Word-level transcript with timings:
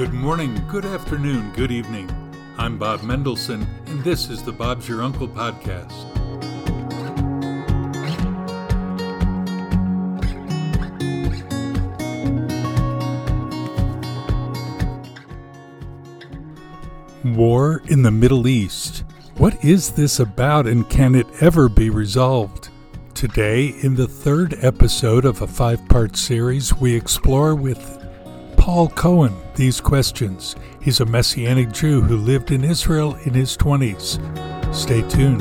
Good 0.00 0.14
morning, 0.14 0.58
good 0.66 0.86
afternoon, 0.86 1.52
good 1.54 1.70
evening. 1.70 2.10
I'm 2.56 2.78
Bob 2.78 3.02
Mendelsohn, 3.02 3.66
and 3.84 4.02
this 4.02 4.30
is 4.30 4.42
the 4.42 4.50
Bob's 4.50 4.88
Your 4.88 5.02
Uncle 5.02 5.28
podcast. 5.28 5.92
War 17.36 17.82
in 17.88 18.02
the 18.02 18.10
Middle 18.10 18.48
East. 18.48 19.04
What 19.36 19.62
is 19.62 19.90
this 19.90 20.18
about, 20.18 20.66
and 20.66 20.88
can 20.88 21.14
it 21.14 21.26
ever 21.42 21.68
be 21.68 21.90
resolved? 21.90 22.70
Today, 23.12 23.74
in 23.82 23.96
the 23.96 24.08
third 24.08 24.56
episode 24.62 25.26
of 25.26 25.42
a 25.42 25.46
five 25.46 25.86
part 25.90 26.16
series, 26.16 26.74
we 26.74 26.96
explore 26.96 27.54
with 27.54 27.99
Paul 28.60 28.90
Cohen 28.90 29.34
these 29.54 29.80
questions. 29.80 30.54
He's 30.82 31.00
a 31.00 31.06
Messianic 31.06 31.72
Jew 31.72 32.02
who 32.02 32.18
lived 32.18 32.50
in 32.50 32.62
Israel 32.62 33.14
in 33.24 33.32
his 33.32 33.56
20s. 33.56 34.20
Stay 34.74 35.00
tuned. 35.08 35.40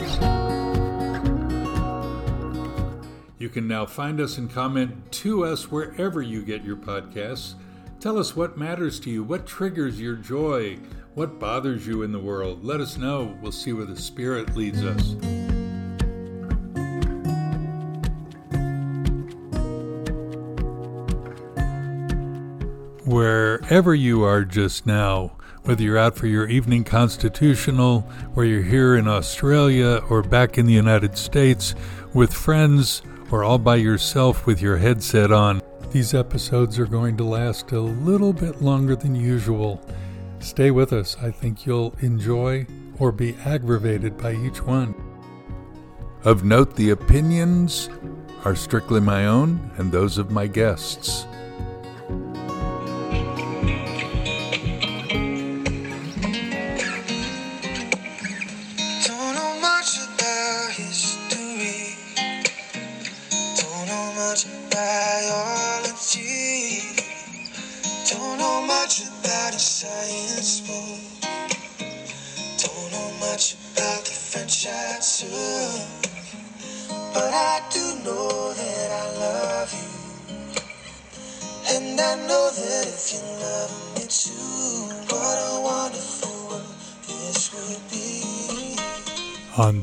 You 3.38 3.50
can 3.50 3.68
now 3.68 3.86
find 3.86 4.22
us 4.22 4.38
and 4.38 4.50
comment 4.50 5.12
to 5.12 5.44
us 5.44 5.70
wherever 5.70 6.22
you 6.22 6.44
get 6.44 6.64
your 6.64 6.78
podcasts. 6.78 7.56
Tell 8.00 8.18
us 8.18 8.38
what 8.38 8.58
matters 8.58 9.02
to 9.02 9.10
you, 9.10 9.22
what 9.22 9.46
triggers 9.46 10.00
your 10.00 10.16
joy, 10.16 10.78
what 11.14 11.40
bothers 11.40 11.86
you 11.86 12.04
in 12.04 12.14
the 12.14 12.20
world. 12.20 12.64
Let 12.64 12.80
us 12.80 12.96
know. 12.96 13.38
We'll 13.42 13.52
see 13.52 13.74
where 13.74 13.86
the 13.86 13.98
Spirit 13.98 14.56
leads 14.56 14.82
us. 14.82 15.49
Wherever 23.70 23.94
you 23.94 24.24
are 24.24 24.44
just 24.44 24.88
now, 24.88 25.32
whether 25.62 25.84
you're 25.84 25.96
out 25.96 26.16
for 26.16 26.26
your 26.26 26.48
evening 26.48 26.84
constitutional, 26.84 28.04
or 28.36 28.44
you're 28.44 28.64
here 28.64 28.96
in 28.96 29.08
Australia, 29.08 30.02
or 30.10 30.24
back 30.24 30.58
in 30.58 30.66
the 30.66 30.74
United 30.74 31.16
States 31.16 31.76
with 32.12 32.34
friends, 32.34 33.04
or 33.30 33.44
all 33.44 33.60
by 33.60 33.76
yourself 33.76 34.48
with 34.48 34.60
your 34.60 34.78
headset 34.78 35.32
on. 35.32 35.62
These 35.92 36.16
episodes 36.16 36.80
are 36.80 36.88
going 36.88 37.16
to 37.18 37.24
last 37.24 37.72
a 37.72 37.80
little 37.80 38.34
bit 38.34 38.60
longer 38.60 38.96
than 38.96 39.14
usual. 39.14 39.80
Stay 40.40 40.72
with 40.72 40.92
us. 40.92 41.16
I 41.22 41.30
think 41.30 41.68
you'll 41.68 41.94
enjoy 42.00 42.66
or 42.98 43.12
be 43.12 43.36
aggravated 43.46 44.18
by 44.18 44.34
each 44.34 44.64
one. 44.64 44.96
Of 46.24 46.44
note, 46.44 46.76
the 46.76 46.90
opinions 46.90 47.88
are 48.46 48.56
strictly 48.56 49.00
my 49.00 49.28
own 49.28 49.70
and 49.78 49.92
those 49.92 50.18
of 50.18 50.32
my 50.32 50.48
guests. 50.48 51.28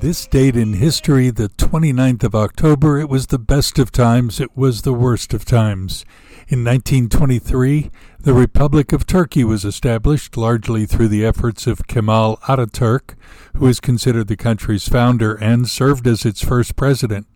This 0.07 0.29
date 0.29 0.55
in 0.55 0.75
history, 0.75 1.31
the 1.31 1.49
29th 1.49 2.23
of 2.23 2.33
October, 2.33 2.97
it 3.01 3.09
was 3.09 3.27
the 3.27 3.41
best 3.41 3.77
of 3.77 3.91
times, 3.91 4.39
it 4.39 4.57
was 4.57 4.83
the 4.83 4.93
worst 4.93 5.35
of 5.35 5.45
times. 5.45 6.05
In 6.47 6.63
1923, 6.63 7.91
the 8.21 8.33
Republic 8.33 8.93
of 8.93 9.05
Turkey 9.05 9.43
was 9.43 9.65
established 9.65 10.37
largely 10.37 10.87
through 10.87 11.09
the 11.09 11.27
efforts 11.27 11.67
of 11.67 11.89
Kemal 11.89 12.37
Ataturk, 12.47 13.17
who 13.57 13.67
is 13.67 13.81
considered 13.81 14.29
the 14.29 14.37
country's 14.37 14.89
founder 14.89 15.35
and 15.35 15.69
served 15.69 16.07
as 16.07 16.25
its 16.25 16.41
first 16.41 16.77
president. 16.77 17.27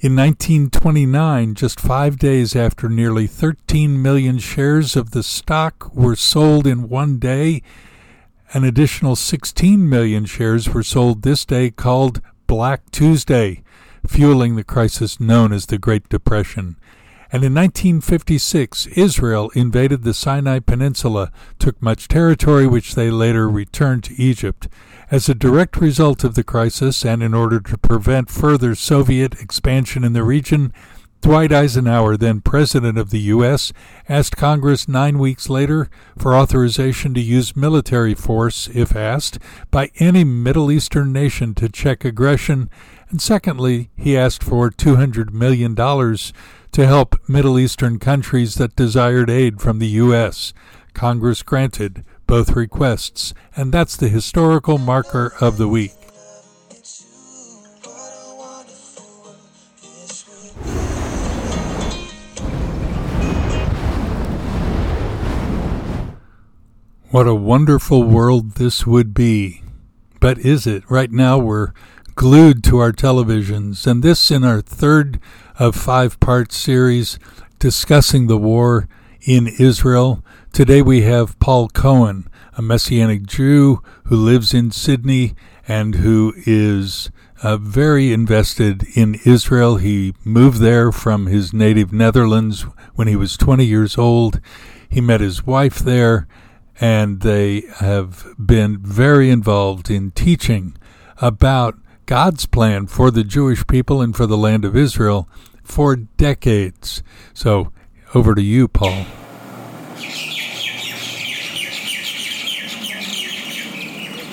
In 0.00 0.16
1929, 0.16 1.54
just 1.54 1.78
five 1.78 2.18
days 2.18 2.56
after 2.56 2.88
nearly 2.88 3.28
13 3.28 4.02
million 4.02 4.38
shares 4.38 4.96
of 4.96 5.12
the 5.12 5.22
stock 5.22 5.94
were 5.94 6.16
sold 6.16 6.66
in 6.66 6.88
one 6.88 7.20
day, 7.20 7.62
an 8.52 8.64
additional 8.64 9.16
16 9.16 9.88
million 9.88 10.24
shares 10.24 10.68
were 10.68 10.82
sold 10.82 11.22
this 11.22 11.44
day 11.44 11.70
called 11.70 12.20
Black 12.46 12.90
Tuesday, 12.90 13.62
fueling 14.06 14.56
the 14.56 14.64
crisis 14.64 15.18
known 15.18 15.52
as 15.52 15.66
the 15.66 15.78
Great 15.78 16.08
Depression. 16.08 16.76
And 17.32 17.42
in 17.42 17.54
1956, 17.54 18.86
Israel 18.88 19.50
invaded 19.54 20.04
the 20.04 20.14
Sinai 20.14 20.60
Peninsula, 20.60 21.32
took 21.58 21.82
much 21.82 22.06
territory 22.06 22.68
which 22.68 22.94
they 22.94 23.10
later 23.10 23.48
returned 23.48 24.04
to 24.04 24.14
Egypt. 24.14 24.68
As 25.10 25.28
a 25.28 25.34
direct 25.34 25.76
result 25.76 26.22
of 26.22 26.36
the 26.36 26.44
crisis, 26.44 27.04
and 27.04 27.22
in 27.22 27.34
order 27.34 27.58
to 27.60 27.78
prevent 27.78 28.30
further 28.30 28.76
Soviet 28.76 29.40
expansion 29.40 30.04
in 30.04 30.12
the 30.12 30.22
region, 30.22 30.72
Dwight 31.26 31.50
Eisenhower, 31.50 32.16
then 32.16 32.40
President 32.40 32.96
of 32.96 33.10
the 33.10 33.18
U.S., 33.18 33.72
asked 34.08 34.36
Congress 34.36 34.86
nine 34.86 35.18
weeks 35.18 35.50
later 35.50 35.90
for 36.16 36.36
authorization 36.36 37.14
to 37.14 37.20
use 37.20 37.56
military 37.56 38.14
force, 38.14 38.68
if 38.72 38.94
asked, 38.94 39.40
by 39.72 39.90
any 39.96 40.22
Middle 40.22 40.70
Eastern 40.70 41.12
nation 41.12 41.52
to 41.56 41.68
check 41.68 42.04
aggression. 42.04 42.70
And 43.10 43.20
secondly, 43.20 43.90
he 43.96 44.16
asked 44.16 44.44
for 44.44 44.70
$200 44.70 45.32
million 45.32 45.74
to 45.74 46.86
help 46.86 47.16
Middle 47.28 47.58
Eastern 47.58 47.98
countries 47.98 48.54
that 48.54 48.76
desired 48.76 49.28
aid 49.28 49.60
from 49.60 49.80
the 49.80 49.88
U.S. 49.88 50.54
Congress 50.94 51.42
granted 51.42 52.04
both 52.28 52.54
requests, 52.54 53.34
and 53.56 53.72
that's 53.72 53.96
the 53.96 54.08
historical 54.08 54.78
marker 54.78 55.34
of 55.40 55.56
the 55.56 55.66
week. 55.66 56.05
What 67.16 67.26
a 67.26 67.34
wonderful 67.34 68.02
world 68.02 68.56
this 68.56 68.86
would 68.86 69.14
be. 69.14 69.62
But 70.20 70.38
is 70.40 70.66
it? 70.66 70.82
Right 70.90 71.10
now 71.10 71.38
we're 71.38 71.72
glued 72.14 72.62
to 72.64 72.76
our 72.76 72.92
televisions, 72.92 73.86
and 73.86 74.02
this 74.02 74.30
in 74.30 74.44
our 74.44 74.60
third 74.60 75.18
of 75.58 75.74
five 75.74 76.20
part 76.20 76.52
series 76.52 77.18
discussing 77.58 78.26
the 78.26 78.36
war 78.36 78.86
in 79.22 79.46
Israel. 79.46 80.22
Today 80.52 80.82
we 80.82 81.02
have 81.04 81.38
Paul 81.38 81.70
Cohen, 81.70 82.28
a 82.52 82.60
Messianic 82.60 83.24
Jew 83.24 83.82
who 84.04 84.16
lives 84.16 84.52
in 84.52 84.70
Sydney 84.70 85.34
and 85.66 85.94
who 85.94 86.34
is 86.44 87.10
uh, 87.42 87.56
very 87.56 88.12
invested 88.12 88.84
in 88.94 89.18
Israel. 89.24 89.76
He 89.76 90.12
moved 90.22 90.58
there 90.58 90.92
from 90.92 91.28
his 91.28 91.54
native 91.54 91.94
Netherlands 91.94 92.66
when 92.94 93.08
he 93.08 93.16
was 93.16 93.38
20 93.38 93.64
years 93.64 93.96
old. 93.96 94.38
He 94.86 95.00
met 95.00 95.22
his 95.22 95.46
wife 95.46 95.78
there 95.78 96.28
and 96.80 97.20
they 97.20 97.62
have 97.78 98.26
been 98.38 98.78
very 98.78 99.30
involved 99.30 99.90
in 99.90 100.10
teaching 100.10 100.76
about 101.18 101.76
God's 102.06 102.46
plan 102.46 102.86
for 102.86 103.10
the 103.10 103.24
Jewish 103.24 103.66
people 103.66 104.00
and 104.00 104.14
for 104.14 104.26
the 104.26 104.36
land 104.36 104.64
of 104.64 104.76
Israel 104.76 105.28
for 105.64 105.96
decades. 105.96 107.02
So, 107.34 107.72
over 108.14 108.34
to 108.34 108.42
you, 108.42 108.68
Paul. 108.68 109.06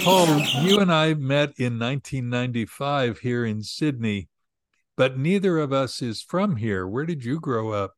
Paul, 0.03 0.39
you 0.61 0.79
and 0.79 0.91
I 0.91 1.13
met 1.13 1.53
in 1.57 1.79
1995 1.79 3.19
here 3.19 3.45
in 3.45 3.63
Sydney, 3.63 4.27
but 4.97 5.17
neither 5.17 5.57
of 5.57 5.71
us 5.71 6.01
is 6.01 6.21
from 6.21 6.57
here. 6.57 6.85
Where 6.85 7.05
did 7.05 7.23
you 7.23 7.39
grow 7.39 7.71
up? 7.71 7.95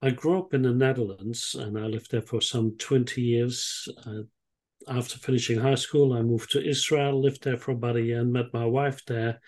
I 0.00 0.10
grew 0.10 0.38
up 0.38 0.54
in 0.54 0.62
the 0.62 0.72
Netherlands 0.72 1.56
and 1.58 1.76
I 1.76 1.86
lived 1.86 2.12
there 2.12 2.22
for 2.22 2.40
some 2.40 2.76
20 2.78 3.20
years. 3.20 3.88
Uh, 4.06 4.22
after 4.86 5.18
finishing 5.18 5.58
high 5.58 5.74
school, 5.74 6.12
I 6.12 6.22
moved 6.22 6.52
to 6.52 6.64
Israel, 6.64 7.20
lived 7.20 7.42
there 7.42 7.56
for 7.56 7.72
about 7.72 7.96
a 7.96 8.02
year, 8.02 8.20
and 8.20 8.32
met 8.32 8.54
my 8.54 8.64
wife 8.64 9.04
there. 9.06 9.40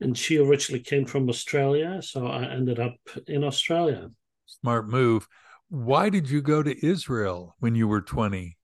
And 0.00 0.18
she 0.18 0.38
originally 0.38 0.82
came 0.82 1.06
from 1.06 1.28
Australia, 1.28 2.02
so 2.02 2.26
I 2.26 2.44
ended 2.44 2.80
up 2.80 2.96
in 3.28 3.44
Australia. 3.44 4.10
Smart 4.46 4.88
move. 4.88 5.28
Why 5.68 6.10
did 6.10 6.28
you 6.28 6.42
go 6.42 6.62
to 6.62 6.86
Israel 6.86 7.54
when 7.60 7.76
you 7.76 7.86
were 7.86 8.02
20? 8.02 8.58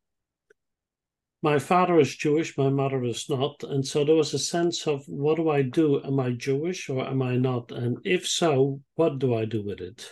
My 1.43 1.59
father 1.59 1.99
is 1.99 2.15
Jewish, 2.17 2.59
my 2.59 2.69
mother 2.69 3.03
is 3.05 3.31
not. 3.31 3.63
And 3.63 3.87
so 3.87 4.05
there 4.05 4.17
was 4.17 4.35
a 4.35 4.39
sense 4.39 4.87
of 4.87 5.05
what 5.07 5.37
do 5.37 5.49
I 5.49 5.63
do? 5.63 6.03
Am 6.05 6.21
I 6.21 6.33
Jewish 6.33 6.91
or 6.91 7.07
am 7.07 7.23
I 7.23 7.37
not? 7.37 7.71
And 7.73 7.99
if 8.05 8.27
so, 8.27 8.83
what 8.97 9.21
do 9.21 9.35
I 9.35 9.45
do 9.45 9.65
with 9.65 9.81
it? 9.81 10.11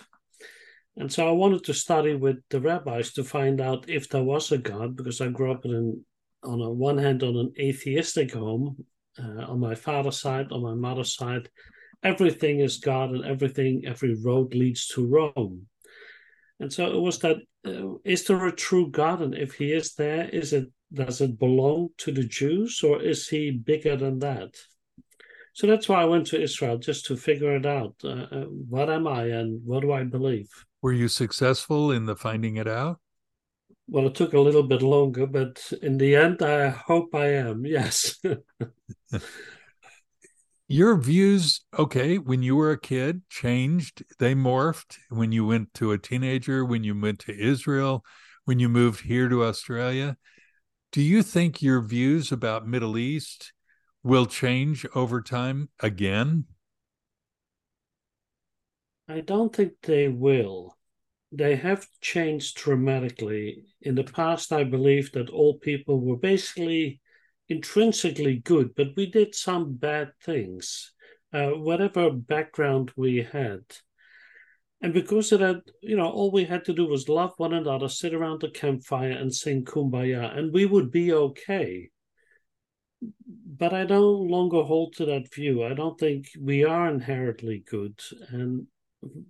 And 0.98 1.12
so 1.12 1.28
I 1.28 1.30
wanted 1.30 1.62
to 1.64 1.74
study 1.74 2.16
with 2.16 2.38
the 2.50 2.60
rabbis 2.60 3.12
to 3.12 3.22
find 3.22 3.60
out 3.60 3.88
if 3.88 4.08
there 4.08 4.24
was 4.24 4.50
a 4.50 4.58
God, 4.58 4.96
because 4.96 5.20
I 5.20 5.28
grew 5.28 5.52
up 5.52 5.64
in 5.64 6.04
on 6.42 6.60
a, 6.60 6.70
one 6.70 6.98
hand 6.98 7.22
on 7.22 7.36
an 7.36 7.52
atheistic 7.58 8.32
home, 8.34 8.84
uh, 9.18 9.44
on 9.44 9.60
my 9.60 9.76
father's 9.76 10.20
side, 10.20 10.50
on 10.50 10.62
my 10.62 10.74
mother's 10.74 11.14
side, 11.14 11.48
everything 12.02 12.60
is 12.60 12.78
God 12.78 13.10
and 13.10 13.24
everything, 13.24 13.84
every 13.86 14.14
road 14.14 14.54
leads 14.54 14.88
to 14.88 15.06
Rome. 15.06 15.66
And 16.58 16.72
so 16.72 16.86
it 16.86 17.00
was 17.00 17.20
that: 17.20 17.36
uh, 17.64 17.94
is 18.04 18.24
there 18.24 18.46
a 18.46 18.54
true 18.54 18.90
God? 18.90 19.22
And 19.22 19.34
if 19.36 19.54
he 19.54 19.72
is 19.72 19.94
there, 19.94 20.28
is 20.28 20.52
it 20.52 20.66
does 20.92 21.20
it 21.20 21.38
belong 21.38 21.90
to 21.98 22.10
the 22.10 22.24
Jews 22.24 22.82
or 22.82 23.00
is 23.00 23.28
he 23.28 23.52
bigger 23.52 23.96
than 23.96 24.18
that? 24.20 24.56
So 25.52 25.66
that's 25.66 25.88
why 25.88 26.02
I 26.02 26.06
went 26.06 26.26
to 26.28 26.40
Israel 26.40 26.78
just 26.78 27.06
to 27.06 27.16
figure 27.16 27.54
it 27.54 27.66
out. 27.66 27.94
Uh, 28.02 28.26
uh, 28.30 28.44
what 28.44 28.90
am 28.90 29.06
I 29.06 29.24
and 29.26 29.60
what 29.64 29.82
do 29.82 29.92
I 29.92 30.04
believe? 30.04 30.48
Were 30.82 30.92
you 30.92 31.08
successful 31.08 31.90
in 31.90 32.06
the 32.06 32.16
finding 32.16 32.56
it 32.56 32.68
out? 32.68 33.00
Well, 33.88 34.06
it 34.06 34.14
took 34.14 34.34
a 34.34 34.40
little 34.40 34.62
bit 34.62 34.82
longer, 34.82 35.26
but 35.26 35.72
in 35.82 35.98
the 35.98 36.14
end, 36.14 36.42
I 36.42 36.68
hope 36.68 37.14
I 37.14 37.32
am. 37.32 37.64
Yes. 37.64 38.20
Your 40.70 40.98
views, 40.98 41.62
okay, 41.78 42.18
when 42.18 42.42
you 42.42 42.54
were 42.54 42.70
a 42.70 42.80
kid, 42.80 43.22
changed. 43.30 44.04
They 44.18 44.34
morphed 44.34 44.98
when 45.08 45.32
you 45.32 45.46
went 45.46 45.72
to 45.74 45.92
a 45.92 45.98
teenager, 45.98 46.62
when 46.62 46.84
you 46.84 47.00
went 47.00 47.20
to 47.20 47.34
Israel, 47.34 48.04
when 48.44 48.58
you 48.58 48.68
moved 48.68 49.00
here 49.00 49.30
to 49.30 49.44
Australia. 49.44 50.18
Do 50.92 51.00
you 51.00 51.22
think 51.22 51.62
your 51.62 51.80
views 51.80 52.30
about 52.30 52.68
Middle 52.68 52.98
East 52.98 53.54
will 54.02 54.26
change 54.26 54.84
over 54.94 55.22
time 55.22 55.70
again? 55.80 56.44
I 59.08 59.20
don't 59.20 59.54
think 59.54 59.72
they 59.82 60.08
will. 60.08 60.76
They 61.32 61.56
have 61.56 61.86
changed 62.02 62.56
dramatically. 62.56 63.64
In 63.80 63.94
the 63.94 64.04
past, 64.04 64.52
I 64.52 64.64
believed 64.64 65.14
that 65.14 65.30
all 65.30 65.58
people 65.58 66.00
were 66.00 66.16
basically 66.16 67.00
intrinsically 67.48 68.36
good, 68.36 68.74
but 68.74 68.88
we 68.96 69.06
did 69.06 69.34
some 69.34 69.74
bad 69.74 70.12
things, 70.22 70.92
uh, 71.32 71.48
whatever 71.50 72.10
background 72.10 72.92
we 72.96 73.22
had. 73.22 73.60
And 74.82 74.92
because 74.92 75.32
of 75.32 75.40
that, 75.40 75.62
you 75.82 75.96
know, 75.96 76.08
all 76.08 76.30
we 76.30 76.44
had 76.44 76.66
to 76.66 76.74
do 76.74 76.86
was 76.86 77.08
love 77.08 77.32
one 77.38 77.54
another, 77.54 77.88
sit 77.88 78.14
around 78.14 78.42
the 78.42 78.50
campfire 78.50 79.10
and 79.10 79.34
sing 79.34 79.64
kumbaya, 79.64 80.36
and 80.36 80.52
we 80.52 80.66
would 80.66 80.90
be 80.90 81.12
okay. 81.12 81.88
But 83.02 83.72
I 83.72 83.84
no 83.84 84.10
longer 84.10 84.62
hold 84.62 84.94
to 84.94 85.06
that 85.06 85.32
view. 85.32 85.64
I 85.64 85.72
don't 85.72 85.98
think 85.98 86.28
we 86.38 86.64
are 86.64 86.88
inherently 86.88 87.64
good. 87.68 87.98
And 88.28 88.66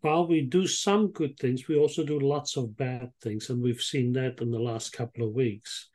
while 0.01 0.27
we 0.27 0.43
do 0.43 0.67
some 0.67 1.11
good 1.13 1.39
things, 1.39 1.69
we 1.69 1.77
also 1.77 2.05
do 2.05 2.19
lots 2.19 2.57
of 2.57 2.77
bad 2.77 3.11
things. 3.23 3.51
And 3.51 3.63
we've 3.63 3.81
seen 3.81 4.13
that 4.13 4.41
in 4.41 4.51
the 4.51 4.59
last 4.59 4.93
couple 4.93 5.27
of 5.27 5.35
weeks. 5.35 5.89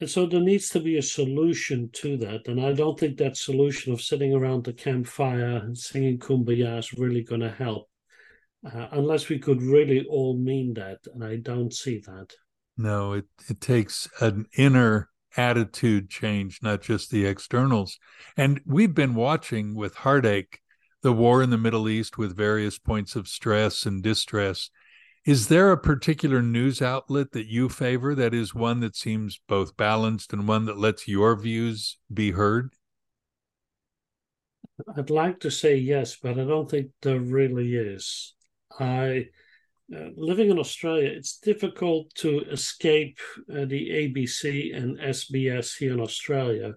And 0.00 0.10
so 0.10 0.26
there 0.26 0.40
needs 0.40 0.68
to 0.70 0.80
be 0.80 0.98
a 0.98 1.02
solution 1.02 1.88
to 1.94 2.16
that. 2.18 2.48
And 2.48 2.60
I 2.60 2.72
don't 2.72 2.98
think 2.98 3.18
that 3.18 3.36
solution 3.36 3.92
of 3.92 4.00
sitting 4.00 4.34
around 4.34 4.64
the 4.64 4.72
campfire 4.72 5.58
and 5.58 5.78
singing 5.78 6.18
kumbaya 6.18 6.78
is 6.78 6.92
really 6.92 7.22
going 7.22 7.42
to 7.42 7.50
help 7.50 7.88
uh, 8.66 8.88
unless 8.92 9.28
we 9.28 9.38
could 9.38 9.62
really 9.62 10.04
all 10.08 10.36
mean 10.36 10.74
that. 10.74 10.98
And 11.14 11.24
I 11.24 11.36
don't 11.36 11.72
see 11.72 12.02
that. 12.06 12.32
No, 12.76 13.12
it, 13.12 13.26
it 13.48 13.60
takes 13.60 14.08
an 14.20 14.46
inner 14.56 15.08
attitude 15.36 16.10
change, 16.10 16.60
not 16.62 16.82
just 16.82 17.10
the 17.10 17.24
externals. 17.24 17.98
And 18.36 18.60
we've 18.66 18.94
been 18.94 19.14
watching 19.14 19.74
with 19.74 19.94
heartache 19.94 20.61
the 21.02 21.12
war 21.12 21.42
in 21.42 21.50
the 21.50 21.58
Middle 21.58 21.88
East 21.88 22.16
with 22.16 22.36
various 22.36 22.78
points 22.78 23.16
of 23.16 23.28
stress 23.28 23.86
and 23.86 24.02
distress. 24.02 24.70
Is 25.24 25.48
there 25.48 25.70
a 25.70 25.78
particular 25.78 26.42
news 26.42 26.82
outlet 26.82 27.32
that 27.32 27.46
you 27.46 27.68
favor 27.68 28.14
that 28.14 28.34
is 28.34 28.54
one 28.54 28.80
that 28.80 28.96
seems 28.96 29.40
both 29.48 29.76
balanced 29.76 30.32
and 30.32 30.48
one 30.48 30.64
that 30.66 30.78
lets 30.78 31.06
your 31.06 31.36
views 31.36 31.98
be 32.12 32.32
heard? 32.32 32.72
I'd 34.96 35.10
like 35.10 35.38
to 35.40 35.50
say 35.50 35.76
yes, 35.76 36.16
but 36.16 36.38
I 36.38 36.44
don't 36.44 36.68
think 36.68 36.90
there 37.02 37.20
really 37.20 37.76
is. 37.76 38.34
I 38.80 39.28
uh, 39.94 40.08
living 40.16 40.50
in 40.50 40.58
Australia, 40.58 41.10
it's 41.10 41.38
difficult 41.38 42.14
to 42.14 42.40
escape 42.50 43.18
uh, 43.50 43.66
the 43.66 43.90
ABC 43.90 44.74
and 44.74 44.98
SBS 44.98 45.76
here 45.76 45.92
in 45.92 46.00
Australia. 46.00 46.74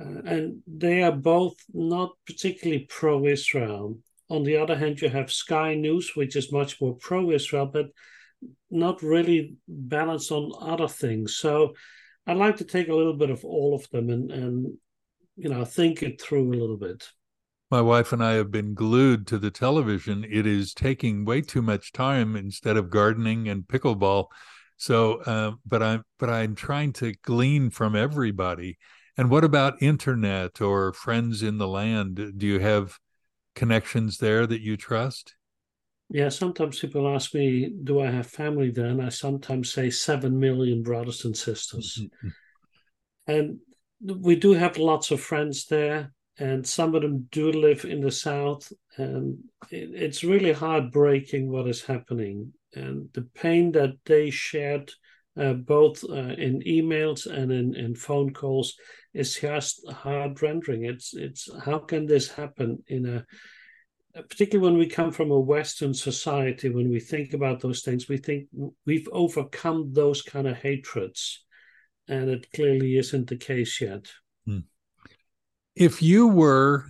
Uh, 0.00 0.20
and 0.24 0.62
they 0.66 1.02
are 1.02 1.12
both 1.12 1.56
not 1.72 2.12
particularly 2.26 2.86
pro 2.88 3.26
Israel. 3.26 3.98
On 4.28 4.44
the 4.44 4.56
other 4.56 4.76
hand, 4.76 5.00
you 5.00 5.08
have 5.08 5.30
Sky 5.30 5.74
News, 5.74 6.12
which 6.14 6.36
is 6.36 6.52
much 6.52 6.80
more 6.80 6.94
pro 6.94 7.30
Israel, 7.30 7.66
but 7.66 7.86
not 8.70 9.02
really 9.02 9.56
balanced 9.68 10.32
on 10.32 10.52
other 10.60 10.88
things. 10.88 11.36
So 11.36 11.74
I'd 12.26 12.36
like 12.36 12.56
to 12.58 12.64
take 12.64 12.88
a 12.88 12.94
little 12.94 13.16
bit 13.16 13.30
of 13.30 13.44
all 13.44 13.74
of 13.74 13.88
them 13.90 14.08
and, 14.08 14.30
and 14.30 14.78
you 15.36 15.50
know, 15.50 15.64
think 15.64 16.02
it 16.02 16.20
through 16.20 16.50
a 16.50 16.56
little 16.56 16.78
bit 16.78 17.06
my 17.70 17.80
wife 17.80 18.12
and 18.12 18.22
I 18.22 18.32
have 18.32 18.50
been 18.50 18.74
glued 18.74 19.26
to 19.28 19.38
the 19.38 19.50
television. 19.50 20.24
It 20.28 20.46
is 20.46 20.74
taking 20.74 21.24
way 21.24 21.40
too 21.40 21.62
much 21.62 21.92
time 21.92 22.34
instead 22.34 22.76
of 22.76 22.90
gardening 22.90 23.48
and 23.48 23.62
pickleball. 23.62 24.26
So, 24.76 25.20
uh, 25.22 25.52
but 25.64 25.82
I'm 25.82 26.02
but 26.18 26.30
I'm 26.30 26.54
trying 26.54 26.92
to 26.94 27.12
glean 27.22 27.70
from 27.70 27.94
everybody. 27.94 28.78
And 29.20 29.28
what 29.28 29.44
about 29.44 29.82
internet 29.82 30.62
or 30.62 30.94
friends 30.94 31.42
in 31.42 31.58
the 31.58 31.68
land? 31.68 32.38
Do 32.38 32.46
you 32.46 32.58
have 32.58 32.98
connections 33.54 34.16
there 34.16 34.46
that 34.46 34.62
you 34.62 34.78
trust? 34.78 35.34
Yeah, 36.08 36.30
sometimes 36.30 36.78
people 36.78 37.06
ask 37.06 37.34
me, 37.34 37.70
"Do 37.84 38.00
I 38.00 38.10
have 38.10 38.28
family 38.28 38.70
there?" 38.70 38.86
And 38.86 39.02
I 39.02 39.10
sometimes 39.10 39.70
say 39.74 39.90
seven 39.90 40.40
million 40.40 40.82
brothers 40.82 41.26
and 41.26 41.36
sisters. 41.36 42.02
And 43.26 43.58
we 44.02 44.36
do 44.36 44.54
have 44.54 44.78
lots 44.78 45.10
of 45.10 45.20
friends 45.20 45.66
there 45.66 46.14
and 46.38 46.66
some 46.66 46.94
of 46.94 47.02
them 47.02 47.28
do 47.30 47.52
live 47.52 47.84
in 47.84 48.00
the 48.00 48.10
south 48.10 48.72
and 48.96 49.38
it, 49.70 49.90
it's 49.94 50.24
really 50.24 50.52
heartbreaking 50.52 51.52
what 51.52 51.68
is 51.68 51.84
happening 51.84 52.54
and 52.74 53.10
the 53.12 53.28
pain 53.34 53.72
that 53.72 53.92
they 54.06 54.30
shared 54.30 54.90
uh, 55.38 55.54
both 55.54 56.02
uh, 56.04 56.34
in 56.38 56.62
emails 56.66 57.26
and 57.26 57.52
in, 57.52 57.74
in 57.74 57.94
phone 57.94 58.32
calls 58.32 58.74
is 59.14 59.38
just 59.38 59.88
hard 59.90 60.40
rendering. 60.42 60.84
It's 60.84 61.14
it's 61.14 61.48
how 61.64 61.78
can 61.78 62.06
this 62.06 62.30
happen 62.30 62.82
in 62.88 63.06
a 63.06 63.26
particularly 64.12 64.70
when 64.70 64.78
we 64.78 64.88
come 64.88 65.12
from 65.12 65.30
a 65.30 65.38
western 65.38 65.94
society 65.94 66.68
when 66.68 66.90
we 66.90 66.98
think 66.98 67.32
about 67.32 67.60
those 67.60 67.82
things 67.82 68.08
we 68.08 68.16
think 68.16 68.48
we've 68.84 69.08
overcome 69.12 69.92
those 69.92 70.20
kind 70.20 70.48
of 70.48 70.56
hatreds 70.56 71.44
and 72.10 72.28
it 72.28 72.50
clearly 72.52 72.98
isn't 72.98 73.28
the 73.28 73.36
case 73.36 73.80
yet. 73.80 74.10
Hmm. 74.44 74.58
If 75.76 76.02
you 76.02 76.26
were 76.26 76.86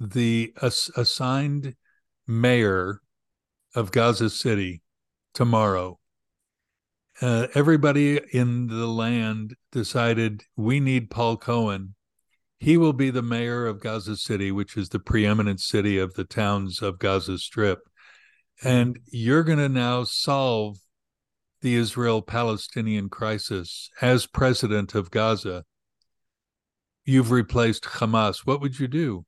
the 0.00 0.52
ass- 0.60 0.90
assigned 0.96 1.74
mayor 2.26 3.00
of 3.74 3.92
Gaza 3.92 4.28
City 4.28 4.82
tomorrow, 5.32 5.98
uh, 7.20 7.48
everybody 7.54 8.20
in 8.32 8.68
the 8.68 8.86
land 8.86 9.54
decided 9.72 10.44
we 10.56 10.80
need 10.80 11.10
Paul 11.10 11.36
Cohen. 11.36 11.94
He 12.58 12.76
will 12.76 12.92
be 12.92 13.10
the 13.10 13.22
mayor 13.22 13.66
of 13.66 13.80
Gaza 13.80 14.16
City, 14.16 14.50
which 14.50 14.76
is 14.76 14.88
the 14.88 14.98
preeminent 14.98 15.60
city 15.60 15.98
of 15.98 16.14
the 16.14 16.24
towns 16.24 16.82
of 16.82 16.98
Gaza 16.98 17.38
Strip. 17.38 17.80
And 18.62 18.98
you're 19.06 19.44
going 19.44 19.58
to 19.58 19.68
now 19.68 20.04
solve 20.04 20.78
the 21.60 21.74
Israel 21.74 22.22
Palestinian 22.22 23.08
crisis 23.08 23.90
as 24.00 24.26
president 24.26 24.94
of 24.94 25.10
Gaza 25.10 25.64
you've 27.08 27.30
replaced 27.30 27.84
Hamas, 27.84 28.40
what 28.40 28.60
would 28.60 28.78
you 28.78 28.86
do? 28.86 29.24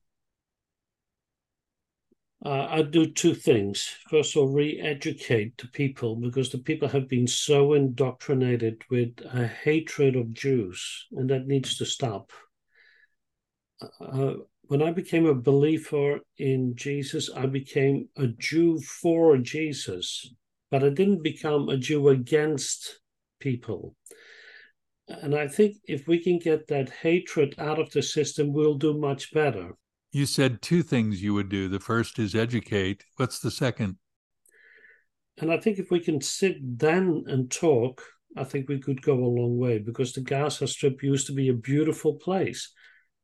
Uh, 2.44 2.66
I'd 2.70 2.90
do 2.90 3.06
two 3.06 3.35
things. 3.35 3.97
First 4.09 4.35
of 4.35 4.42
all, 4.42 4.49
re 4.49 4.80
educate 4.80 5.59
the 5.59 5.68
people 5.68 6.16
because 6.16 6.50
the 6.50 6.59
people 6.59 6.88
have 6.88 7.09
been 7.09 7.26
so 7.26 7.75
indoctrinated 7.75 8.82
with 8.88 9.20
a 9.32 9.47
hatred 9.47 10.16
of 10.16 10.32
Jews, 10.32 11.06
and 11.12 11.28
that 11.28 11.47
needs 11.47 11.76
to 11.76 11.85
stop. 11.85 12.32
Uh, 14.00 14.35
when 14.62 14.82
I 14.82 14.92
became 14.92 15.26
a 15.26 15.35
believer 15.35 16.20
in 16.38 16.76
Jesus, 16.76 17.28
I 17.35 17.47
became 17.47 18.09
a 18.16 18.28
Jew 18.28 18.78
for 18.80 19.37
Jesus, 19.37 20.32
but 20.70 20.82
I 20.82 20.90
didn't 20.90 21.23
become 21.23 21.68
a 21.68 21.76
Jew 21.76 22.09
against 22.09 23.00
people. 23.38 23.97
And 25.09 25.35
I 25.35 25.49
think 25.49 25.76
if 25.87 26.06
we 26.06 26.23
can 26.23 26.38
get 26.38 26.68
that 26.68 26.88
hatred 26.88 27.56
out 27.59 27.78
of 27.80 27.90
the 27.90 28.02
system, 28.02 28.52
we'll 28.52 28.76
do 28.76 28.97
much 28.97 29.32
better. 29.32 29.75
You 30.12 30.26
said 30.26 30.61
two 30.61 30.83
things 30.83 31.23
you 31.23 31.35
would 31.35 31.49
do. 31.49 31.69
The 31.69 31.79
first 31.79 32.19
is 32.19 32.35
educate. 32.35 33.05
What's 33.17 33.38
the 33.38 33.50
second? 33.50 33.97
And 35.38 35.52
I 35.52 35.59
think 35.59 35.79
if 35.79 35.90
we 35.90 36.00
can 36.00 36.21
sit 36.21 36.57
then 36.61 37.25
and 37.26 37.50
talk, 37.50 38.02
I 38.37 38.45
think 38.45 38.69
we 38.69 38.81
could 38.81 39.02
go 39.02 39.14
a 39.14 39.35
long 39.40 39.57
way 39.59 39.79
because 39.79 40.12
the 40.12 40.21
Gaza 40.21 40.67
Strip 40.67 41.02
used 41.02 41.26
to 41.29 41.33
be 41.33 41.49
a 41.49 41.55
beautiful 41.55 42.14
place. 42.14 42.73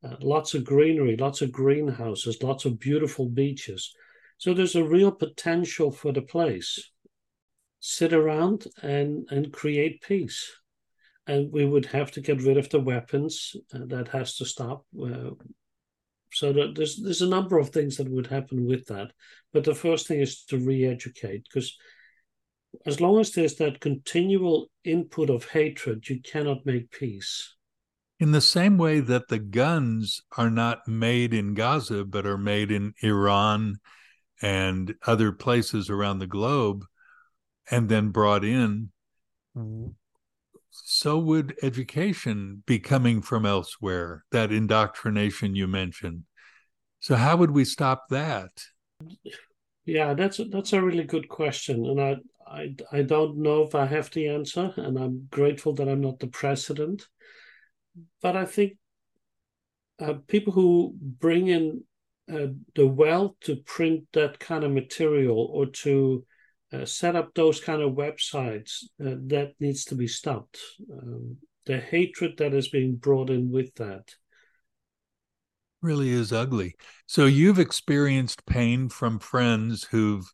Uh, 0.05 0.17
lots 0.21 0.55
of 0.55 0.65
greenery, 0.65 1.17
lots 1.17 1.43
of 1.43 1.51
greenhouses, 1.51 2.43
lots 2.43 2.65
of 2.65 2.79
beautiful 2.79 3.29
beaches. 3.29 3.93
So 4.39 4.55
there's 4.55 4.77
a 4.77 4.85
real 4.85 5.11
potential 5.11 5.91
for 5.91 6.13
the 6.13 6.23
place. 6.23 6.91
Sit 7.81 8.13
around 8.13 8.67
and, 8.83 9.27
and 9.31 9.53
create 9.53 10.03
peace. 10.03 10.51
And 11.27 11.51
we 11.51 11.65
would 11.65 11.87
have 11.87 12.13
to 12.13 12.21
get 12.21 12.43
rid 12.43 12.57
of 12.57 12.69
the 12.71 12.81
weapons. 12.81 13.57
Uh, 13.75 13.81
that 13.87 14.09
has 14.09 14.37
to 14.37 14.45
stop. 14.45 14.85
Uh, 15.01 15.31
so 16.37 16.53
there's 16.53 17.01
there's 17.03 17.23
a 17.23 17.29
number 17.29 17.59
of 17.59 17.71
things 17.71 17.97
that 17.97 18.11
would 18.11 18.27
happen 18.27 18.67
with 18.67 18.85
that. 18.89 19.13
But 19.55 19.65
the 19.65 19.75
first 19.75 20.07
thing 20.07 20.21
is 20.21 20.45
to 20.45 20.59
re-educate 20.59 21.45
because 21.49 21.79
as 22.85 23.01
long 23.01 23.19
as 23.19 23.33
there's 23.33 23.55
that 23.55 23.81
continual 23.81 24.69
input 24.85 25.31
of 25.31 25.49
hatred, 25.49 26.07
you 26.11 26.21
cannot 26.21 26.67
make 26.67 26.91
peace. 26.91 27.55
In 28.21 28.33
the 28.33 28.43
same 28.43 28.77
way 28.77 29.01
that 29.01 29.29
the 29.29 29.39
guns 29.39 30.21
are 30.37 30.51
not 30.51 30.87
made 30.87 31.33
in 31.33 31.55
Gaza, 31.55 32.05
but 32.05 32.27
are 32.27 32.37
made 32.37 32.71
in 32.71 32.93
Iran 33.03 33.77
and 34.43 34.95
other 35.07 35.33
places 35.33 35.89
around 35.89 36.19
the 36.19 36.27
globe 36.27 36.85
and 37.71 37.89
then 37.89 38.11
brought 38.11 38.45
in, 38.45 38.91
so 40.85 41.19
would 41.19 41.57
education 41.63 42.63
be 42.67 42.79
coming 42.79 43.23
from 43.23 43.47
elsewhere, 43.47 44.25
that 44.33 44.53
indoctrination 44.53 45.55
you 45.55 45.67
mentioned. 45.67 46.25
So, 47.01 47.15
how 47.15 47.37
would 47.37 47.51
we 47.51 47.65
stop 47.65 48.09
that? 48.11 48.51
Yeah, 49.85 50.15
that's 50.15 50.39
a, 50.39 50.45
that's 50.47 50.73
a 50.73 50.83
really 50.83 51.05
good 51.05 51.29
question, 51.29 51.87
and 51.87 52.01
I, 52.01 52.17
I 52.47 52.75
I 52.93 53.03
don't 53.03 53.39
know 53.39 53.63
if 53.63 53.75
I 53.75 53.87
have 53.87 54.11
the 54.11 54.29
answer, 54.29 54.73
and 54.77 54.99
I'm 54.99 55.29
grateful 55.31 55.75
that 55.75 55.89
I'm 55.89 56.01
not 56.01 56.19
the 56.19 56.29
president. 56.29 57.07
But 58.21 58.37
I 58.37 58.45
think 58.45 58.75
uh, 59.99 60.15
people 60.27 60.53
who 60.53 60.95
bring 61.01 61.49
in 61.49 61.85
uh, 62.33 62.49
the 62.75 62.87
wealth 62.87 63.37
to 63.43 63.57
print 63.57 64.05
that 64.13 64.39
kind 64.39 64.65
of 64.65 64.73
material 64.73 65.39
or 65.53 65.67
to 65.67 66.25
set 66.85 67.17
up 67.17 67.35
those 67.35 67.61
kind 67.61 67.81
of 67.81 67.93
websites 67.93 68.85
uh, 69.01 69.17
that 69.27 69.55
needs 69.61 69.85
to 69.87 69.95
be 69.95 70.07
stopped. 70.07 70.59
Um, 70.93 71.39
the 71.65 71.79
hatred 71.79 72.39
that 72.39 72.55
is 72.55 72.69
being 72.69 72.97
brought 72.97 73.31
in 73.31 73.51
with 73.51 73.75
that 73.77 74.15
really 75.83 76.11
is 76.11 76.33
ugly. 76.33 76.75
So 77.07 77.27
you've 77.27 77.59
experienced 77.59 78.47
pain 78.47 78.89
from 78.89 79.19
friends 79.19 79.85
who've 79.85 80.31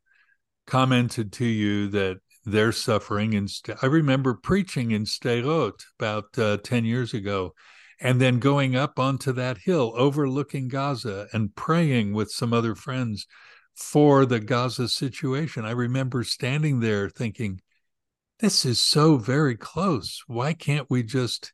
commented 0.67 1.33
to 1.35 1.45
you 1.45 1.89
that 1.89 2.19
they're 2.45 2.73
suffering. 2.73 3.35
And 3.35 3.49
I 3.83 3.87
remember 3.87 4.35
preaching 4.35 4.91
in 4.91 5.05
Sderot 5.05 5.85
about 5.99 6.39
uh, 6.39 6.57
10 6.65 6.85
years 6.85 7.15
ago 7.15 7.55
and 8.01 8.21
then 8.21 8.39
going 8.39 8.75
up 8.75 8.99
onto 8.99 9.33
that 9.33 9.59
hill 9.59 9.93
overlooking 9.97 10.69
Gaza 10.69 11.29
and 11.33 11.55
praying 11.55 12.15
with 12.15 12.31
some 12.31 12.53
other 12.53 12.75
friends 12.75 13.27
for 13.75 14.27
the 14.27 14.41
Gaza 14.41 14.89
situation. 14.89 15.65
I 15.65 15.73
remember 15.73 16.25
standing 16.25 16.81
there 16.81 17.09
thinking, 17.09 17.61
this 18.41 18.65
is 18.65 18.81
so 18.81 19.17
very 19.17 19.57
close. 19.57 20.23
Why 20.27 20.53
can't 20.53 20.91
we 20.91 21.03
just? 21.03 21.53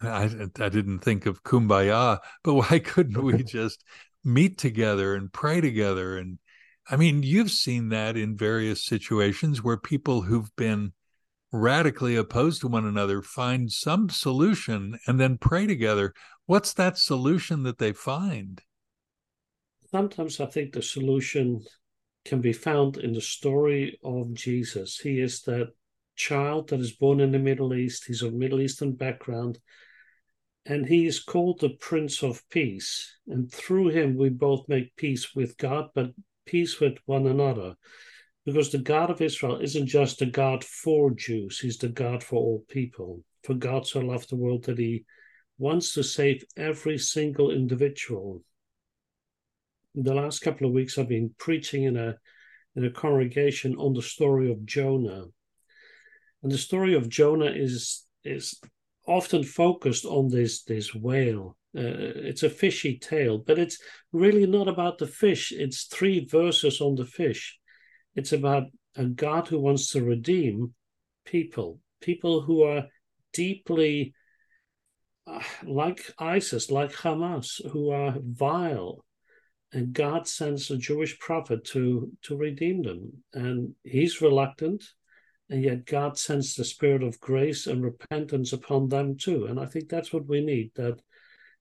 I, 0.00 0.24
I 0.60 0.68
didn't 0.68 0.98
think 0.98 1.24
of 1.24 1.42
kumbaya, 1.42 2.18
but 2.44 2.54
why 2.54 2.78
couldn't 2.80 3.22
we 3.22 3.42
just 3.44 3.84
meet 4.24 4.58
together 4.58 5.14
and 5.14 5.32
pray 5.32 5.60
together? 5.60 6.18
And 6.18 6.38
I 6.88 6.96
mean, 6.96 7.22
you've 7.22 7.50
seen 7.50 7.88
that 7.90 8.16
in 8.16 8.36
various 8.36 8.84
situations 8.84 9.62
where 9.62 9.76
people 9.76 10.22
who've 10.22 10.54
been 10.56 10.92
radically 11.52 12.16
opposed 12.16 12.60
to 12.60 12.68
one 12.68 12.84
another 12.84 13.22
find 13.22 13.70
some 13.72 14.08
solution 14.08 14.98
and 15.06 15.18
then 15.18 15.38
pray 15.38 15.66
together. 15.66 16.12
What's 16.46 16.72
that 16.74 16.98
solution 16.98 17.62
that 17.62 17.78
they 17.78 17.92
find? 17.92 18.60
Sometimes 19.90 20.40
I 20.40 20.46
think 20.46 20.72
the 20.72 20.82
solution 20.82 21.64
can 22.24 22.40
be 22.40 22.52
found 22.52 22.96
in 22.96 23.12
the 23.12 23.20
story 23.20 23.98
of 24.02 24.34
Jesus. 24.34 24.98
He 24.98 25.20
is 25.20 25.42
that 25.42 25.72
child 26.16 26.70
that 26.70 26.80
is 26.80 26.92
born 26.92 27.20
in 27.20 27.32
the 27.32 27.38
Middle 27.38 27.74
East, 27.74 28.04
he's 28.06 28.22
of 28.22 28.34
Middle 28.34 28.60
Eastern 28.60 28.92
background, 28.92 29.58
and 30.64 30.86
he 30.86 31.06
is 31.06 31.20
called 31.20 31.60
the 31.60 31.70
Prince 31.70 32.22
of 32.22 32.42
Peace. 32.48 33.16
And 33.28 33.52
through 33.52 33.88
him, 33.88 34.16
we 34.16 34.30
both 34.30 34.68
make 34.68 34.96
peace 34.96 35.34
with 35.34 35.56
God, 35.56 35.90
but 35.94 36.12
peace 36.46 36.80
with 36.80 36.98
one 37.06 37.26
another 37.26 37.76
because 38.46 38.70
the 38.70 38.78
God 38.78 39.10
of 39.10 39.20
Israel 39.20 39.58
isn't 39.60 39.88
just 39.88 40.20
the 40.20 40.26
God 40.26 40.62
for 40.62 41.10
Jews, 41.10 41.58
he's 41.58 41.76
the 41.78 41.88
God 41.88 42.22
for 42.22 42.36
all 42.36 42.64
people. 42.68 43.22
For 43.42 43.54
God 43.54 43.86
so 43.86 44.00
loved 44.00 44.30
the 44.30 44.36
world 44.36 44.64
that 44.64 44.78
he 44.78 45.04
wants 45.58 45.92
to 45.94 46.04
save 46.04 46.44
every 46.56 46.96
single 46.96 47.50
individual. 47.50 48.42
The 49.96 50.14
last 50.14 50.40
couple 50.40 50.66
of 50.66 50.72
weeks, 50.72 50.98
I've 50.98 51.08
been 51.08 51.34
preaching 51.38 51.84
in 51.84 51.96
a 51.96 52.16
in 52.76 52.84
a 52.84 52.90
congregation 52.90 53.74
on 53.76 53.94
the 53.94 54.02
story 54.02 54.50
of 54.50 54.66
Jonah. 54.66 55.24
And 56.42 56.52
the 56.52 56.58
story 56.58 56.94
of 56.94 57.08
Jonah 57.08 57.50
is 57.50 58.04
is 58.24 58.60
often 59.06 59.42
focused 59.42 60.04
on 60.04 60.28
this 60.28 60.62
this 60.64 60.94
whale. 60.94 61.56
Uh, 61.76 62.24
it's 62.30 62.42
a 62.42 62.50
fishy 62.50 62.98
tale, 62.98 63.38
but 63.38 63.58
it's 63.58 63.78
really 64.12 64.46
not 64.46 64.68
about 64.68 64.98
the 64.98 65.06
fish. 65.06 65.52
It's 65.52 65.84
three 65.84 66.24
verses 66.24 66.80
on 66.80 66.94
the 66.94 67.04
fish 67.04 67.58
it's 68.16 68.32
about 68.32 68.64
a 68.96 69.04
God 69.04 69.46
who 69.46 69.60
wants 69.60 69.90
to 69.90 70.02
redeem 70.02 70.74
people, 71.26 71.78
people 72.00 72.40
who 72.40 72.62
are 72.62 72.86
deeply 73.32 74.14
uh, 75.26 75.42
like 75.64 76.10
ISIS, 76.18 76.70
like 76.70 76.92
Hamas, 76.92 77.60
who 77.70 77.90
are 77.90 78.16
vile. 78.18 79.04
And 79.72 79.92
God 79.92 80.26
sends 80.28 80.70
a 80.70 80.78
Jewish 80.78 81.18
prophet 81.18 81.64
to, 81.66 82.10
to 82.22 82.36
redeem 82.36 82.82
them. 82.82 83.12
And 83.34 83.74
he's 83.84 84.20
reluctant, 84.20 84.84
and 85.50 85.62
yet 85.62 85.86
God 85.86 86.18
sends 86.18 86.54
the 86.54 86.64
spirit 86.64 87.02
of 87.02 87.20
grace 87.20 87.66
and 87.66 87.84
repentance 87.84 88.52
upon 88.52 88.88
them 88.88 89.16
too. 89.16 89.46
And 89.46 89.60
I 89.60 89.66
think 89.66 89.88
that's 89.88 90.12
what 90.12 90.26
we 90.26 90.40
need 90.40 90.72
that 90.76 91.00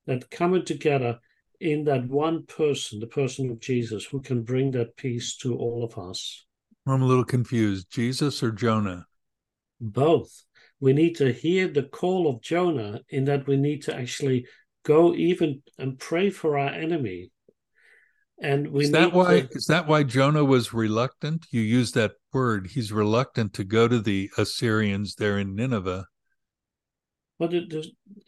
that 0.05 0.29
coming 0.29 0.63
together 0.63 1.19
in 1.59 1.83
that 1.85 2.07
one 2.07 2.45
person, 2.45 2.99
the 2.99 3.07
person 3.07 3.49
of 3.49 3.59
Jesus, 3.59 4.05
who 4.05 4.21
can 4.21 4.43
bring 4.43 4.71
that 4.71 4.95
peace 4.97 5.35
to 5.37 5.55
all 5.55 5.83
of 5.83 5.97
us. 5.97 6.45
I'm 6.87 7.01
a 7.01 7.07
little 7.07 7.25
confused. 7.25 7.89
Jesus 7.89 8.43
or 8.43 8.51
Jonah? 8.51 9.07
Both. 9.81 10.45
We 10.79 10.93
need 10.93 11.15
to 11.17 11.31
hear 11.31 11.67
the 11.67 11.83
call 11.83 12.27
of 12.27 12.41
Jonah 12.41 13.01
in 13.09 13.25
that 13.25 13.47
we 13.47 13.57
need 13.57 13.83
to 13.83 13.95
actually 13.95 14.45
go 14.83 15.15
even 15.15 15.63
and 15.79 15.97
pray 15.97 16.29
for 16.29 16.57
our 16.57 16.69
enemy. 16.69 17.31
And 18.41 18.67
we 18.67 18.85
is 18.85 18.91
that 18.91 19.13
why 19.13 19.47
is 19.51 19.67
that 19.67 19.87
why 19.87 20.03
Jonah 20.03 20.43
was 20.43 20.73
reluctant? 20.73 21.45
You 21.51 21.61
use 21.61 21.93
that 21.93 22.13
word. 22.33 22.67
He's 22.67 22.91
reluctant 22.91 23.53
to 23.53 23.63
go 23.63 23.87
to 23.87 23.99
the 23.99 24.29
Assyrians 24.37 25.15
there 25.15 25.39
in 25.39 25.55
Nineveh. 25.55 26.05
But 27.37 27.53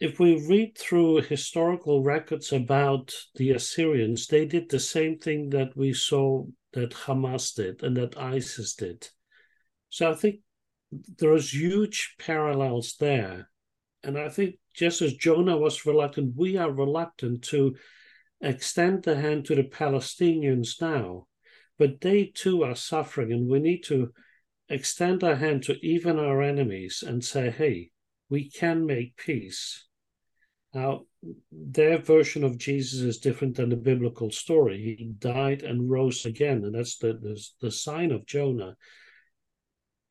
if 0.00 0.20
we 0.20 0.46
read 0.46 0.76
through 0.76 1.22
historical 1.22 2.02
records 2.02 2.52
about 2.52 3.14
the 3.36 3.52
Assyrians, 3.52 4.26
they 4.26 4.44
did 4.44 4.68
the 4.68 4.80
same 4.80 5.18
thing 5.18 5.50
that 5.50 5.74
we 5.74 5.94
saw 5.94 6.44
that 6.74 6.90
Hamas 6.90 7.54
did 7.54 7.82
and 7.82 7.96
that 7.96 8.18
ISIS 8.18 8.74
did. 8.74 9.08
So 9.88 10.10
I 10.10 10.14
think 10.14 10.40
there 11.18 11.34
is 11.34 11.54
huge 11.54 12.16
parallels 12.18 12.96
there. 13.00 13.48
And 14.04 14.18
I 14.18 14.28
think 14.28 14.56
just 14.74 15.00
as 15.00 15.14
Jonah 15.14 15.56
was 15.56 15.86
reluctant, 15.86 16.34
we 16.36 16.58
are 16.58 16.70
reluctant 16.70 17.42
to 17.44 17.76
extend 18.40 19.02
the 19.02 19.16
hand 19.16 19.44
to 19.46 19.54
the 19.54 19.64
Palestinians 19.64 20.80
now. 20.80 21.26
But 21.78 22.00
they 22.00 22.32
too 22.34 22.64
are 22.64 22.74
suffering, 22.74 23.32
and 23.32 23.48
we 23.48 23.60
need 23.60 23.84
to 23.84 24.12
extend 24.68 25.24
our 25.24 25.36
hand 25.36 25.62
to 25.64 25.74
even 25.86 26.18
our 26.18 26.42
enemies 26.42 27.04
and 27.06 27.24
say, 27.24 27.50
hey, 27.50 27.90
we 28.28 28.50
can 28.50 28.84
make 28.84 29.16
peace. 29.16 29.86
Now, 30.74 31.02
their 31.50 31.98
version 31.98 32.44
of 32.44 32.58
Jesus 32.58 33.00
is 33.00 33.18
different 33.18 33.56
than 33.56 33.70
the 33.70 33.76
biblical 33.76 34.30
story. 34.30 34.96
He 34.98 35.12
died 35.18 35.62
and 35.62 35.90
rose 35.90 36.26
again, 36.26 36.64
and 36.64 36.74
that's 36.74 36.98
the, 36.98 37.14
the, 37.14 37.42
the 37.60 37.70
sign 37.70 38.12
of 38.12 38.26
Jonah. 38.26 38.76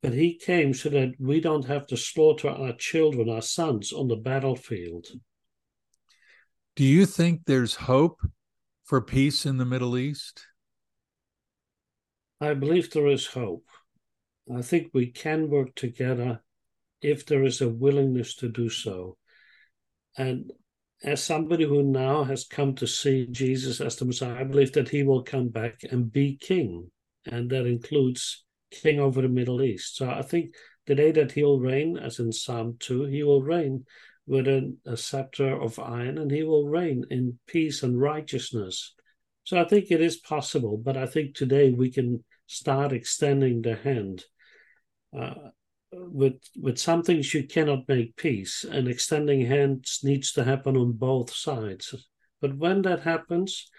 But 0.01 0.13
he 0.13 0.37
came 0.37 0.73
so 0.73 0.89
that 0.89 1.13
we 1.19 1.41
don't 1.41 1.65
have 1.65 1.85
to 1.87 1.97
slaughter 1.97 2.49
our 2.49 2.73
children, 2.73 3.29
our 3.29 3.41
sons, 3.41 3.93
on 3.93 4.07
the 4.07 4.15
battlefield. 4.15 5.07
Do 6.77 6.83
you 6.83 7.07
think 7.07 7.41
there's 7.47 7.73
hope 7.73 8.21
for 8.83 9.01
peace 9.01 9.47
in 9.47 9.57
the 9.57 9.65
Middle 9.65 9.97
East? 9.97 10.45
I 12.39 12.53
believe 12.53 12.91
there 12.91 13.07
is 13.07 13.25
hope. 13.25 13.65
I 14.55 14.61
think 14.61 14.91
we 14.93 15.07
can 15.07 15.49
work 15.49 15.73
together 15.73 16.43
if 17.01 17.25
there 17.25 17.43
is 17.43 17.61
a 17.61 17.67
willingness 17.67 18.35
to 18.35 18.49
do 18.49 18.69
so. 18.69 19.17
And 20.19 20.51
as 21.03 21.23
somebody 21.23 21.63
who 21.63 21.81
now 21.81 22.23
has 22.25 22.45
come 22.45 22.75
to 22.75 22.85
see 22.85 23.25
Jesus 23.31 23.81
as 23.81 23.95
the 23.95 24.05
Messiah, 24.05 24.41
I 24.41 24.43
believe 24.43 24.73
that 24.73 24.89
he 24.89 25.01
will 25.01 25.23
come 25.23 25.49
back 25.49 25.79
and 25.89 26.11
be 26.11 26.37
king. 26.39 26.91
And 27.25 27.49
that 27.49 27.65
includes 27.65 28.45
king 28.69 28.99
over 28.99 29.23
the 29.23 29.29
Middle 29.29 29.63
East. 29.63 29.97
So 29.97 30.11
I 30.11 30.21
think 30.21 30.53
the 30.85 30.93
day 30.93 31.11
that 31.13 31.31
he'll 31.31 31.59
reign, 31.59 31.97
as 31.97 32.19
in 32.19 32.31
Psalm 32.31 32.75
2, 32.79 33.05
he 33.05 33.23
will 33.23 33.41
reign 33.41 33.85
with 34.27 34.47
a, 34.47 34.97
scepter 34.97 35.59
of 35.59 35.79
iron 35.79 36.17
and 36.17 36.29
he 36.29 36.43
will 36.43 36.67
reign 36.67 37.05
in 37.09 37.39
peace 37.47 37.81
and 37.81 37.99
righteousness. 37.99 38.93
So 39.45 39.59
I 39.59 39.63
think 39.63 39.89
it 39.89 40.01
is 40.01 40.17
possible, 40.17 40.77
but 40.77 40.97
I 40.97 41.05
think 41.05 41.33
today 41.33 41.71
we 41.71 41.89
can 41.89 42.23
start 42.45 42.91
extending 42.91 43.61
the 43.61 43.75
hand. 43.75 44.25
Uh, 45.17 45.33
with 45.93 46.35
with 46.57 46.77
some 46.77 47.01
things 47.01 47.33
you 47.33 47.47
cannot 47.47 47.87
make 47.87 48.17
peace, 48.17 48.65
and 48.69 48.89
extending 48.89 49.45
hands 49.45 50.01
needs 50.03 50.33
to 50.33 50.43
happen 50.43 50.75
on 50.75 50.91
both 50.91 51.33
sides. 51.33 51.95
But 52.41 52.57
when 52.57 52.81
that 52.81 53.01
happens, 53.03 53.69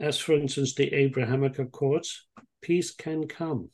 as 0.00 0.18
for 0.18 0.32
instance 0.32 0.74
the 0.74 0.92
Abrahamic 0.94 1.58
Accords, 1.58 2.26
peace 2.62 2.90
can 2.90 3.28
come. 3.28 3.68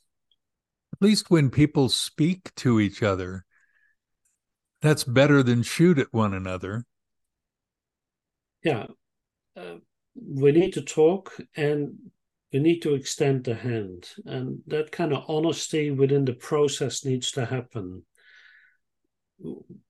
At 0.92 1.06
least 1.06 1.30
when 1.30 1.50
people 1.50 1.88
speak 1.88 2.52
to 2.56 2.80
each 2.80 3.02
other, 3.02 3.44
that's 4.84 5.02
better 5.02 5.42
than 5.42 5.62
shoot 5.62 5.98
at 5.98 6.12
one 6.12 6.34
another. 6.34 6.84
Yeah. 8.62 8.88
Uh, 9.56 9.76
we 10.14 10.52
need 10.52 10.74
to 10.74 10.82
talk 10.82 11.34
and 11.56 11.94
we 12.52 12.58
need 12.58 12.82
to 12.82 12.94
extend 12.94 13.44
the 13.44 13.54
hand. 13.54 14.10
And 14.26 14.58
that 14.66 14.92
kind 14.92 15.14
of 15.14 15.24
honesty 15.26 15.90
within 15.90 16.26
the 16.26 16.34
process 16.34 17.02
needs 17.02 17.30
to 17.32 17.46
happen. 17.46 18.02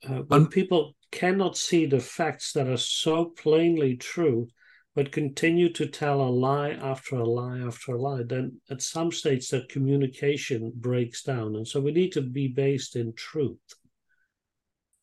Uh, 0.09 0.23
when 0.29 0.47
people 0.47 0.95
cannot 1.11 1.57
see 1.57 1.87
the 1.87 1.99
facts 1.99 2.53
that 2.53 2.69
are 2.69 2.77
so 2.77 3.25
plainly 3.25 3.97
true, 3.97 4.47
but 4.95 5.11
continue 5.11 5.73
to 5.73 5.87
tell 5.87 6.21
a 6.21 6.31
lie 6.31 6.71
after 6.71 7.17
a 7.17 7.29
lie 7.29 7.59
after 7.59 7.95
a 7.95 8.01
lie, 8.01 8.23
then 8.23 8.61
at 8.71 8.81
some 8.81 9.11
stage 9.11 9.49
that 9.49 9.69
communication 9.69 10.71
breaks 10.77 11.25
down. 11.25 11.57
And 11.57 11.67
so 11.67 11.81
we 11.81 11.91
need 11.91 12.13
to 12.13 12.23
be 12.23 12.47
based 12.47 12.95
in 12.95 13.13
truth. 13.15 13.59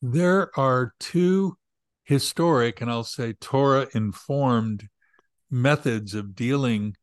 There 0.04 0.50
are 0.58 0.94
two 0.98 1.58
historic 2.02 2.80
and 2.80 2.90
I'll 2.90 3.04
say 3.04 3.34
Torah 3.34 3.86
informed 3.94 4.88
methods 5.48 6.12
of 6.12 6.34
dealing 6.34 6.96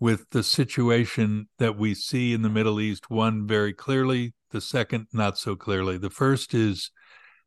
with 0.00 0.30
the 0.30 0.42
situation 0.42 1.48
that 1.58 1.76
we 1.76 1.94
see 1.94 2.32
in 2.32 2.40
the 2.40 2.48
Middle 2.48 2.80
East, 2.80 3.10
one 3.10 3.46
very 3.46 3.74
clearly, 3.74 4.32
the 4.52 4.62
second 4.62 5.06
not 5.12 5.36
so 5.36 5.54
clearly. 5.54 5.98
The 5.98 6.08
first 6.08 6.54
is 6.54 6.90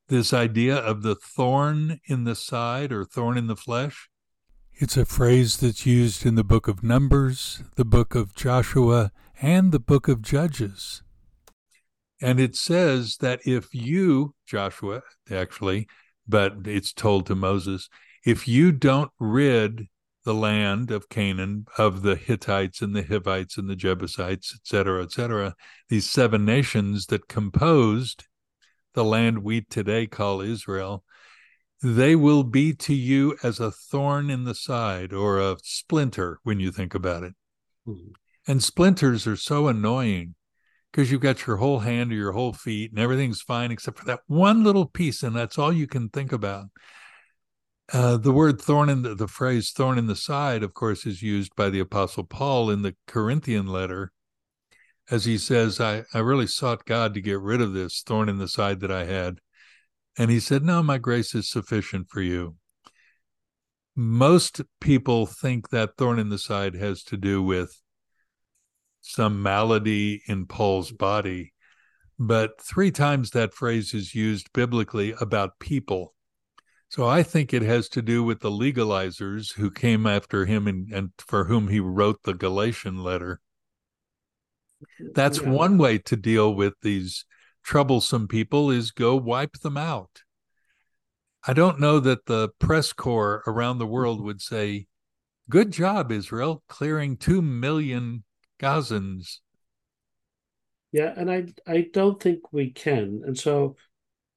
this 0.09 0.31
idea 0.31 0.75
of 0.75 1.01
the 1.01 1.15
thorn 1.15 1.99
in 2.05 2.25
the 2.25 2.35
side 2.35 2.91
or 2.91 3.03
thorn 3.03 3.35
in 3.35 3.47
the 3.47 3.55
flesh. 3.55 4.09
It's 4.75 4.95
a 4.95 5.05
phrase 5.05 5.57
that's 5.57 5.87
used 5.87 6.23
in 6.23 6.35
the 6.35 6.43
book 6.43 6.67
of 6.67 6.83
Numbers, 6.83 7.63
the 7.75 7.85
book 7.85 8.13
of 8.13 8.35
Joshua, 8.35 9.11
and 9.41 9.71
the 9.71 9.79
book 9.79 10.07
of 10.07 10.21
Judges. 10.21 11.01
And 12.21 12.39
it 12.39 12.55
says 12.55 13.17
that 13.17 13.39
if 13.45 13.73
you, 13.73 14.35
Joshua, 14.45 15.01
actually, 15.31 15.87
but 16.27 16.53
it's 16.65 16.93
told 16.93 17.25
to 17.27 17.35
Moses, 17.35 17.89
if 18.25 18.47
you 18.47 18.71
don't 18.71 19.11
rid 19.19 19.87
the 20.25 20.33
land 20.33 20.91
of 20.91 21.07
Canaan, 21.09 21.65
of 21.77 22.01
the 22.01 22.15
Hittites 22.15 22.81
and 22.81 22.93
the 22.93 23.03
Hivites 23.03 23.57
and 23.57 23.69
the 23.69 23.75
Jebusites, 23.75 24.53
et 24.53 24.67
cetera, 24.67 25.01
et 25.01 25.11
cetera, 25.11 25.55
these 25.87 26.09
seven 26.09 26.43
nations 26.45 27.05
that 27.07 27.29
composed 27.29 28.27
the 28.93 29.05
land 29.05 29.39
we 29.39 29.61
today 29.61 30.05
call 30.05 30.41
Israel, 30.41 31.03
they 31.81 32.15
will 32.15 32.43
be 32.43 32.73
to 32.73 32.93
you 32.93 33.37
as 33.41 33.61
a 33.61 33.71
thorn 33.71 34.29
in 34.29 34.43
the 34.43 34.55
side 34.55 35.13
or 35.13 35.39
a 35.39 35.55
splinter 35.63 36.39
when 36.43 36.59
you 36.59 36.71
think 36.71 36.93
about 36.93 37.23
it. 37.23 37.33
Mm-hmm. 37.87 38.11
And 38.45 38.61
splinters 38.61 39.25
are 39.25 39.37
so 39.37 39.67
annoying 39.67 40.35
because 40.91 41.11
you've 41.11 41.21
got 41.21 41.45
your 41.45 41.57
whole 41.57 41.79
hand 41.79 42.11
or 42.11 42.15
your 42.15 42.31
whole 42.31 42.53
feet 42.53 42.91
and 42.91 42.99
everything's 42.99 43.41
fine 43.41 43.71
except 43.71 43.99
for 43.99 44.05
that 44.05 44.21
one 44.27 44.63
little 44.63 44.85
piece, 44.85 45.23
and 45.23 45.35
that's 45.35 45.57
all 45.57 45.71
you 45.71 45.87
can 45.87 46.09
think 46.09 46.31
about. 46.31 46.65
Uh, 47.91 48.17
the 48.17 48.31
word 48.31 48.61
thorn 48.61 48.89
in 48.89 49.01
the, 49.01 49.15
the 49.15 49.27
phrase 49.27 49.71
thorn 49.71 49.97
in 49.97 50.07
the 50.07 50.15
side, 50.15 50.61
of 50.61 50.73
course, 50.73 51.05
is 51.05 51.23
used 51.23 51.55
by 51.55 51.69
the 51.69 51.79
Apostle 51.79 52.23
Paul 52.23 52.69
in 52.69 52.83
the 52.83 52.95
Corinthian 53.07 53.67
letter 53.67 54.11
as 55.11 55.25
he 55.25 55.37
says, 55.37 55.79
I, 55.79 56.03
I 56.13 56.19
really 56.19 56.47
sought 56.47 56.85
God 56.85 57.13
to 57.13 57.21
get 57.21 57.39
rid 57.39 57.61
of 57.61 57.73
this 57.73 58.01
thorn 58.01 58.29
in 58.29 58.37
the 58.37 58.47
side 58.47 58.79
that 58.81 58.91
I 58.91 59.05
had. 59.05 59.39
And 60.17 60.29
he 60.29 60.39
said, 60.39 60.63
No, 60.63 60.83
my 60.83 60.97
grace 60.97 61.33
is 61.33 61.49
sufficient 61.49 62.09
for 62.09 62.21
you. 62.21 62.55
Most 63.95 64.61
people 64.79 65.25
think 65.25 65.69
that 65.69 65.97
thorn 65.97 66.19
in 66.19 66.29
the 66.29 66.37
side 66.37 66.75
has 66.75 67.03
to 67.05 67.17
do 67.17 67.41
with 67.41 67.81
some 69.09 69.41
malady 69.41 70.21
in 70.27 70.45
Paul's 70.45 70.91
body. 70.91 71.53
But 72.19 72.61
three 72.61 72.91
times 72.91 73.31
that 73.31 73.53
phrase 73.53 73.93
is 73.93 74.13
used 74.13 74.53
biblically 74.53 75.15
about 75.19 75.59
people. 75.59 76.13
So 76.89 77.07
I 77.07 77.23
think 77.23 77.53
it 77.53 77.61
has 77.61 77.89
to 77.89 78.01
do 78.01 78.23
with 78.23 78.41
the 78.41 78.51
legalizers 78.51 79.53
who 79.53 79.71
came 79.71 80.05
after 80.05 80.45
him 80.45 80.67
and, 80.67 80.91
and 80.91 81.09
for 81.17 81.45
whom 81.45 81.69
he 81.69 81.79
wrote 81.79 82.23
the 82.23 82.33
Galatian 82.33 83.03
letter. 83.03 83.41
That's 85.13 85.41
yeah. 85.41 85.49
one 85.49 85.77
way 85.77 85.97
to 85.99 86.15
deal 86.15 86.53
with 86.53 86.73
these 86.81 87.25
troublesome 87.63 88.27
people 88.27 88.69
is 88.69 88.91
go 88.91 89.15
wipe 89.15 89.59
them 89.59 89.77
out. 89.77 90.23
I 91.47 91.53
don't 91.53 91.79
know 91.79 91.99
that 91.99 92.25
the 92.25 92.49
press 92.59 92.93
corps 92.93 93.43
around 93.47 93.77
the 93.77 93.87
world 93.87 94.17
mm-hmm. 94.17 94.27
would 94.27 94.41
say, 94.41 94.87
Good 95.49 95.71
job, 95.71 96.11
Israel, 96.11 96.63
clearing 96.69 97.17
two 97.17 97.41
million 97.41 98.23
Gazans. 98.59 99.37
Yeah, 100.91 101.13
and 101.15 101.29
I 101.29 101.45
I 101.67 101.89
don't 101.93 102.21
think 102.21 102.51
we 102.51 102.71
can. 102.71 103.21
And 103.25 103.37
so 103.37 103.75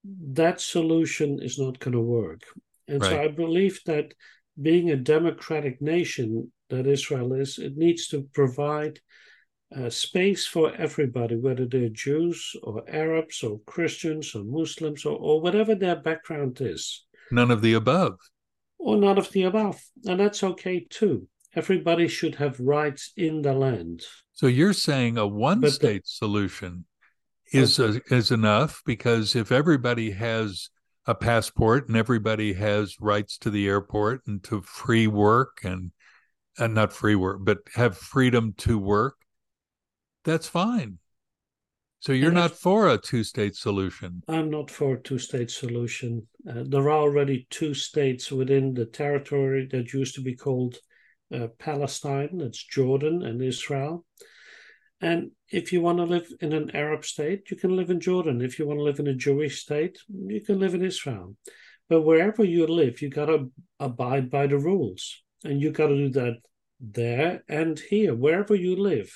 that 0.04 0.60
solution 0.60 1.40
is 1.40 1.58
not 1.58 1.78
going 1.78 1.92
to 1.92 2.00
work. 2.00 2.42
And 2.88 3.00
right. 3.00 3.10
so 3.10 3.22
I 3.22 3.28
believe 3.28 3.80
that 3.86 4.12
being 4.60 4.90
a 4.90 4.96
democratic 4.96 5.80
nation 5.80 6.52
that 6.68 6.86
Israel 6.86 7.32
is, 7.34 7.58
it 7.58 7.76
needs 7.76 8.08
to 8.08 8.28
provide 8.34 9.00
uh, 9.74 9.88
space 9.88 10.46
for 10.46 10.74
everybody, 10.74 11.36
whether 11.36 11.66
they're 11.66 11.88
Jews 11.88 12.54
or 12.62 12.84
Arabs 12.88 13.42
or 13.42 13.60
Christians 13.66 14.34
or 14.34 14.44
Muslims 14.44 15.06
or, 15.06 15.16
or 15.16 15.40
whatever 15.40 15.74
their 15.74 15.96
background 15.96 16.60
is. 16.60 17.06
None 17.30 17.50
of 17.50 17.62
the 17.62 17.74
above. 17.74 18.18
Or 18.78 18.96
none 18.96 19.16
of 19.16 19.30
the 19.30 19.44
above. 19.44 19.82
And 20.04 20.20
that's 20.20 20.42
okay 20.42 20.86
too. 20.90 21.28
Everybody 21.54 22.08
should 22.08 22.36
have 22.36 22.58
rights 22.58 23.12
in 23.16 23.42
the 23.42 23.52
land. 23.52 24.02
So 24.32 24.46
you're 24.46 24.72
saying 24.72 25.18
a 25.18 25.26
one 25.26 25.68
state 25.70 26.06
solution 26.06 26.86
is 27.52 27.78
a, 27.78 28.00
is 28.10 28.30
enough 28.30 28.82
because 28.86 29.36
if 29.36 29.52
everybody 29.52 30.12
has 30.12 30.70
a 31.06 31.14
passport 31.14 31.88
and 31.88 31.96
everybody 31.96 32.54
has 32.54 32.96
rights 33.00 33.36
to 33.38 33.50
the 33.50 33.68
airport 33.68 34.22
and 34.26 34.42
to 34.44 34.62
free 34.62 35.06
work 35.06 35.58
and 35.62 35.92
and 36.58 36.74
not 36.74 36.92
free 36.92 37.14
work 37.14 37.38
but 37.42 37.58
have 37.74 37.96
freedom 37.96 38.54
to 38.56 38.78
work 38.78 39.16
that's 40.24 40.48
fine. 40.48 40.98
So 42.00 42.12
you're 42.12 42.32
not 42.32 42.52
for 42.52 42.88
a 42.88 42.98
two 42.98 43.22
state 43.22 43.54
solution. 43.54 44.22
I'm 44.26 44.50
not 44.50 44.70
for 44.70 44.94
a 44.94 45.00
two 45.00 45.18
state 45.18 45.50
solution. 45.50 46.26
Uh, 46.48 46.64
there 46.66 46.82
are 46.82 46.98
already 46.98 47.46
two 47.48 47.74
states 47.74 48.32
within 48.32 48.74
the 48.74 48.86
territory 48.86 49.68
that 49.70 49.92
used 49.92 50.16
to 50.16 50.20
be 50.20 50.34
called 50.34 50.78
uh, 51.34 51.48
palestine 51.58 52.40
it's 52.40 52.62
jordan 52.62 53.22
and 53.22 53.42
israel 53.42 54.04
and 55.02 55.32
if 55.50 55.72
you 55.72 55.80
want 55.82 55.98
to 55.98 56.04
live 56.04 56.32
in 56.40 56.52
an 56.52 56.70
Arab 56.74 57.04
state, 57.04 57.50
you 57.50 57.56
can 57.56 57.74
live 57.74 57.90
in 57.90 57.98
Jordan. 57.98 58.40
If 58.40 58.56
you 58.56 58.68
want 58.68 58.78
to 58.78 58.84
live 58.84 59.00
in 59.00 59.08
a 59.08 59.14
Jewish 59.14 59.60
state, 59.60 59.98
you 60.08 60.40
can 60.40 60.60
live 60.60 60.74
in 60.74 60.84
Israel. 60.84 61.34
But 61.88 62.02
wherever 62.02 62.44
you 62.44 62.68
live, 62.68 63.02
you 63.02 63.10
got 63.10 63.26
to 63.26 63.50
abide 63.80 64.30
by 64.30 64.46
the 64.46 64.58
rules. 64.58 65.20
And 65.44 65.60
you 65.60 65.72
got 65.72 65.88
to 65.88 65.96
do 65.96 66.08
that 66.10 66.36
there 66.80 67.42
and 67.48 67.78
here, 67.78 68.14
wherever 68.14 68.54
you 68.54 68.76
live. 68.76 69.12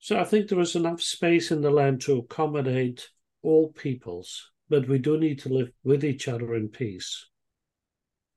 So 0.00 0.18
I 0.18 0.24
think 0.24 0.48
there 0.48 0.58
is 0.58 0.74
enough 0.74 1.00
space 1.00 1.52
in 1.52 1.60
the 1.60 1.70
land 1.70 2.00
to 2.02 2.18
accommodate 2.18 3.08
all 3.42 3.68
peoples, 3.72 4.50
but 4.68 4.88
we 4.88 4.98
do 4.98 5.16
need 5.16 5.38
to 5.40 5.48
live 5.48 5.70
with 5.84 6.04
each 6.04 6.26
other 6.26 6.54
in 6.56 6.68
peace. 6.68 7.29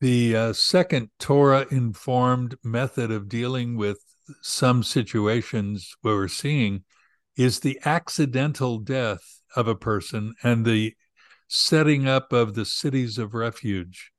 The 0.03 0.35
uh, 0.35 0.51
second 0.51 1.11
Torah 1.17 1.65
informed 1.71 2.57
method 2.61 3.09
of 3.09 3.29
dealing 3.29 3.77
with 3.77 4.03
some 4.41 4.83
situations 4.83 5.95
we're 6.03 6.27
seeing 6.27 6.83
is 7.37 7.61
the 7.61 7.79
accidental 7.85 8.79
death 8.79 9.39
of 9.55 9.69
a 9.69 9.77
person 9.77 10.33
and 10.43 10.65
the 10.65 10.93
setting 11.47 12.05
up 12.05 12.33
of 12.33 12.53
the 12.53 12.65
cities 12.65 13.17
of 13.17 13.33
refuge. 13.33 14.11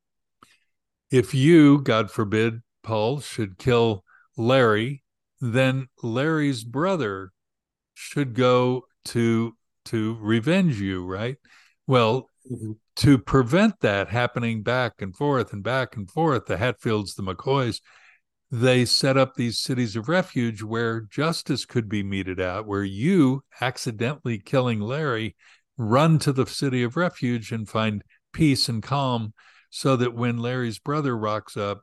If 1.11 1.35
you, 1.35 1.83
God 1.83 2.11
forbid, 2.11 2.63
Paul, 2.83 3.21
should 3.21 3.59
kill 3.59 4.05
Larry, 4.39 5.05
then 5.39 5.89
Larry's 6.03 6.65
brother 6.65 7.31
should 7.93 8.33
go 8.33 8.87
to 9.05 9.55
to 9.85 10.17
revenge 10.19 10.81
you, 10.81 11.05
right? 11.05 11.37
Well, 11.87 12.31
to 12.97 13.19
prevent 13.19 13.81
that 13.81 14.09
happening 14.09 14.63
back 14.63 15.01
and 15.01 15.17
forth 15.17 15.53
and 15.53 15.63
back 15.63 15.97
and 15.97 16.11
forth, 16.11 16.47
the 16.47 16.57
Hatfields, 16.57 17.15
the 17.15 17.23
McCoys, 17.23 17.81
they 18.51 18.85
set 18.85 19.17
up 19.17 19.35
these 19.35 19.59
cities 19.59 19.97
of 19.97 20.09
refuge 20.09 20.63
where 20.63 21.01
justice 21.01 21.65
could 21.65 21.89
be 21.89 22.03
meted 22.03 22.41
out, 22.41 22.67
where 22.67 22.85
you, 22.85 23.43
accidentally 23.61 24.39
killing 24.39 24.81
Larry, 24.81 25.35
run 25.77 26.19
to 26.21 26.33
the 26.33 26.47
city 26.47 26.83
of 26.83 26.97
refuge 26.97 27.51
and 27.51 27.69
find 27.69 28.05
peace 28.33 28.69
and 28.69 28.83
calm 28.83 29.33
so 29.71 29.97
that 29.97 30.15
when 30.15 30.39
Larry's 30.39 30.79
brother 30.79 31.17
rocks 31.17 31.57
up, 31.57 31.83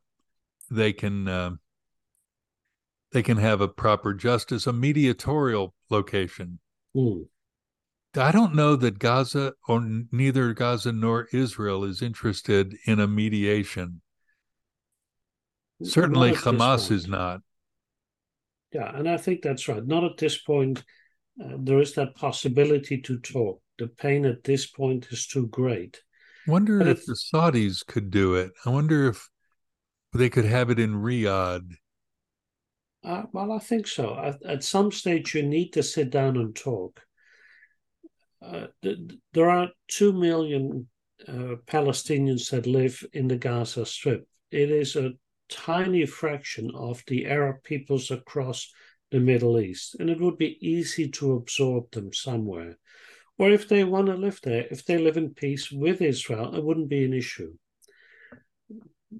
they 0.69 0.93
can 0.93 1.27
uh, 1.27 1.51
they 3.11 3.21
can 3.21 3.37
have 3.37 3.59
a 3.59 3.67
proper 3.67 4.13
justice, 4.13 4.65
a 4.65 4.71
mediatorial 4.71 5.73
location. 5.89 6.59
Mm. 6.95 7.27
I 8.15 8.31
don't 8.31 8.55
know 8.55 8.75
that 8.75 8.99
Gaza 8.99 9.53
or 9.67 9.81
neither 10.11 10.53
Gaza 10.53 10.91
nor 10.91 11.27
Israel 11.31 11.83
is 11.83 12.01
interested 12.01 12.75
in 12.85 12.99
a 12.99 13.07
mediation. 13.07 14.01
Certainly, 15.83 16.33
Hamas 16.33 16.91
is 16.91 17.07
not. 17.07 17.41
Yeah, 18.73 18.95
and 18.95 19.09
I 19.09 19.17
think 19.17 19.41
that's 19.41 19.67
right. 19.67 19.85
Not 19.85 20.03
at 20.03 20.17
this 20.17 20.37
point. 20.37 20.83
Uh, 21.41 21.55
there 21.57 21.79
is 21.79 21.93
that 21.95 22.15
possibility 22.15 22.99
to 23.01 23.19
talk. 23.19 23.61
The 23.79 23.87
pain 23.87 24.25
at 24.25 24.43
this 24.43 24.67
point 24.67 25.07
is 25.09 25.25
too 25.25 25.47
great. 25.47 26.01
Wonder 26.47 26.79
but 26.79 26.87
if 26.87 27.05
the 27.05 27.15
Saudis 27.15 27.85
could 27.85 28.11
do 28.11 28.35
it. 28.35 28.51
I 28.65 28.69
wonder 28.69 29.07
if 29.07 29.29
they 30.13 30.29
could 30.29 30.45
have 30.45 30.69
it 30.69 30.79
in 30.79 30.95
Riyadh. 30.95 31.75
Uh, 33.03 33.23
well, 33.31 33.51
I 33.51 33.59
think 33.59 33.87
so. 33.87 34.17
At, 34.19 34.43
at, 34.43 34.63
some 34.63 34.91
stage, 34.91 35.33
you 35.33 35.43
need 35.43 35.73
to 35.73 35.81
sit 35.81 36.11
down 36.11 36.37
and 36.37 36.55
talk. 36.55 37.01
Uh, 38.41 38.67
th- 38.81 38.97
there 39.33 39.49
are 39.49 39.69
two 39.87 40.13
million 40.13 40.87
uh, 41.27 41.55
Palestinians 41.67 42.49
that 42.49 42.65
live 42.65 43.03
in 43.13 43.27
the 43.27 43.37
Gaza 43.37 43.85
Strip. 43.85 44.27
It 44.49 44.71
is 44.71 44.95
a 44.95 45.11
tiny 45.49 46.05
fraction 46.05 46.71
of 46.73 47.03
the 47.07 47.27
Arab 47.27 47.63
peoples 47.63 48.09
across 48.09 48.71
the 49.11 49.19
Middle 49.19 49.59
East, 49.59 49.95
and 49.99 50.09
it 50.09 50.19
would 50.19 50.37
be 50.37 50.57
easy 50.61 51.09
to 51.09 51.33
absorb 51.33 51.91
them 51.91 52.13
somewhere. 52.13 52.77
Or 53.37 53.51
if 53.51 53.67
they 53.67 53.83
want 53.83 54.07
to 54.07 54.15
live 54.15 54.39
there, 54.43 54.65
if 54.71 54.85
they 54.85 54.97
live 54.97 55.17
in 55.17 55.33
peace 55.33 55.71
with 55.71 56.01
Israel, 56.01 56.55
it 56.55 56.63
wouldn't 56.63 56.89
be 56.89 57.03
an 57.03 57.13
issue. 57.13 57.53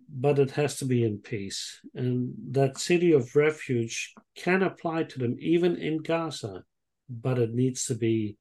But 0.10 0.40
it 0.40 0.52
has 0.52 0.78
to 0.78 0.86
be 0.86 1.04
in 1.04 1.18
peace. 1.18 1.80
And 1.94 2.34
that 2.52 2.78
city 2.78 3.12
of 3.12 3.36
refuge 3.36 4.14
can 4.36 4.64
apply 4.64 5.04
to 5.04 5.20
them 5.20 5.36
even 5.40 5.76
in 5.76 5.98
Gaza, 5.98 6.64
but 7.10 7.40
it 7.40 7.54
needs 7.54 7.86
to 7.86 7.96
be 7.96 8.38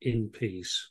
in 0.00 0.30
peace. 0.32 0.88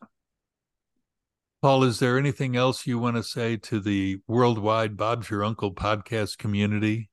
Paul, 1.61 1.83
is 1.83 1.99
there 1.99 2.17
anything 2.19 2.55
else 2.55 2.85
you 2.85 2.99
want 2.99 3.15
to 3.15 3.23
say 3.23 3.57
to 3.57 3.79
the 3.79 4.17
worldwide 4.27 4.97
Bob's 4.97 5.29
Your 5.29 5.43
Uncle 5.43 5.73
podcast 5.73 6.37
community? 6.37 7.09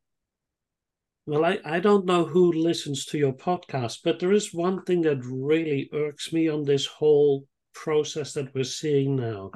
Well, 1.24 1.44
I, 1.44 1.59
I 1.64 1.81
don't 1.81 2.05
know 2.05 2.24
who 2.24 2.52
listens 2.52 3.05
to 3.07 3.18
your 3.18 3.33
podcast, 3.33 4.00
but 4.05 4.18
there 4.18 4.33
is 4.33 4.52
one 4.52 4.83
thing 4.83 5.02
that 5.02 5.24
really 5.24 5.88
irks 5.92 6.33
me 6.33 6.48
on 6.48 6.64
this 6.64 6.85
whole 6.85 7.46
process 7.72 8.35
that 8.35 8.55
we're 8.55 8.64
seeing 8.64 9.16
now. 9.16 9.52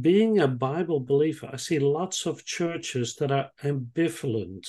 Being 0.00 0.40
a 0.40 0.48
Bible 0.48 1.00
believer, 1.00 1.50
I 1.52 1.56
see 1.56 1.78
lots 1.78 2.26
of 2.26 2.44
churches 2.44 3.14
that 3.16 3.30
are 3.30 3.50
ambivalent 3.62 4.66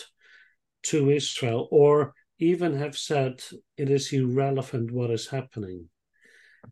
to 0.83 1.09
Israel 1.09 1.67
or 1.71 2.13
even 2.37 2.77
have 2.77 2.97
said 2.97 3.41
it 3.77 3.89
is 3.89 4.11
irrelevant 4.11 4.91
what 4.91 5.09
is 5.09 5.27
happening. 5.27 5.89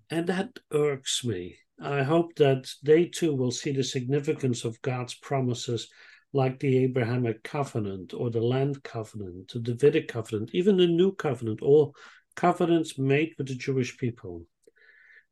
And 0.10 0.28
that 0.28 0.60
irks 0.72 1.24
me. 1.24 1.58
I 1.82 2.04
hope 2.04 2.36
that 2.36 2.72
they 2.84 3.06
too 3.06 3.34
will 3.34 3.52
see 3.52 3.72
the 3.72 3.84
significance 3.84 4.66
of 4.66 4.82
God's 4.82 5.16
promises, 5.16 5.88
like 6.34 6.60
the 6.60 6.84
Abrahamic 6.84 7.44
covenant 7.44 8.14
or 8.14 8.30
the 8.30 8.42
land 8.42 8.84
covenant, 8.84 9.52
the 9.54 9.60
Davidic 9.60 10.08
covenant, 10.08 10.52
even 10.54 10.78
the 10.78 10.88
new 10.88 11.14
covenant, 11.14 11.62
all 11.62 11.96
covenants 12.36 12.98
made 12.98 13.34
with 13.38 13.48
the 13.48 13.56
Jewish 13.56 13.98
people. 13.98 14.46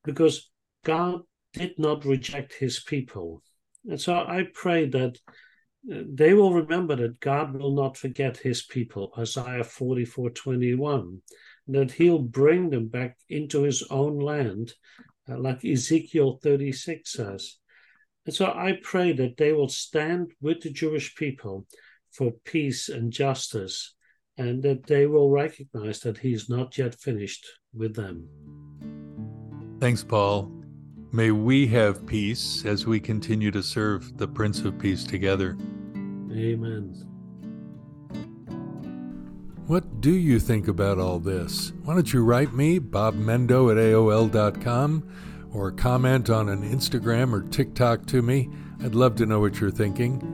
Because 0.03 0.49
God 0.83 1.21
did 1.53 1.77
not 1.77 2.05
reject 2.05 2.53
his 2.53 2.79
people. 2.79 3.43
And 3.85 3.99
so 3.99 4.13
I 4.15 4.45
pray 4.53 4.87
that 4.89 5.17
uh, 5.91 6.01
they 6.07 6.33
will 6.33 6.53
remember 6.53 6.95
that 6.95 7.19
God 7.19 7.53
will 7.53 7.75
not 7.75 7.97
forget 7.97 8.37
his 8.37 8.63
people, 8.63 9.13
Isaiah 9.17 9.63
44 9.63 10.31
21, 10.31 11.21
that 11.75 11.91
he'll 11.91 12.19
bring 12.19 12.69
them 12.69 12.87
back 12.87 13.17
into 13.29 13.63
his 13.63 13.83
own 13.89 14.19
land 14.19 14.73
uh, 15.29 15.37
like 15.37 15.63
Ezekiel 15.63 16.39
36 16.41 17.11
says. 17.11 17.57
And 18.25 18.35
so 18.35 18.47
I 18.47 18.79
pray 18.83 19.11
that 19.13 19.37
they 19.37 19.53
will 19.53 19.69
stand 19.69 20.31
with 20.41 20.61
the 20.61 20.71
Jewish 20.71 21.15
people 21.15 21.65
for 22.11 22.31
peace 22.43 22.89
and 22.89 23.11
justice, 23.11 23.95
and 24.37 24.63
that 24.63 24.87
they 24.87 25.05
will 25.05 25.29
recognize 25.29 25.99
that 26.01 26.19
he's 26.19 26.49
not 26.49 26.77
yet 26.77 26.95
finished 26.95 27.45
with 27.73 27.95
them. 27.95 28.27
Thanks, 29.79 30.03
Paul. 30.03 30.51
May 31.11 31.31
we 31.31 31.65
have 31.67 32.05
peace 32.05 32.65
as 32.65 32.85
we 32.85 32.99
continue 32.99 33.51
to 33.51 33.63
serve 33.63 34.17
the 34.17 34.27
Prince 34.27 34.61
of 34.61 34.77
Peace 34.77 35.03
together. 35.03 35.57
Amen. 36.31 36.93
What 39.69 40.01
do 40.01 40.11
you 40.11 40.39
think 40.39 40.67
about 40.67 40.97
all 40.97 41.19
this? 41.19 41.73
Why 41.83 41.93
don't 41.93 42.11
you 42.11 42.23
write 42.23 42.55
me, 42.55 42.79
Bob 42.79 43.13
Mendo 43.13 43.69
at 43.69 43.77
AOL.com, 43.77 45.07
or 45.53 45.71
comment 45.71 46.27
on 46.27 46.49
an 46.49 46.63
Instagram 46.63 47.31
or 47.31 47.43
TikTok 47.43 48.07
to 48.07 48.23
me? 48.23 48.49
I'd 48.83 48.95
love 48.95 49.13
to 49.17 49.27
know 49.27 49.39
what 49.39 49.59
you're 49.59 49.69
thinking. 49.69 50.25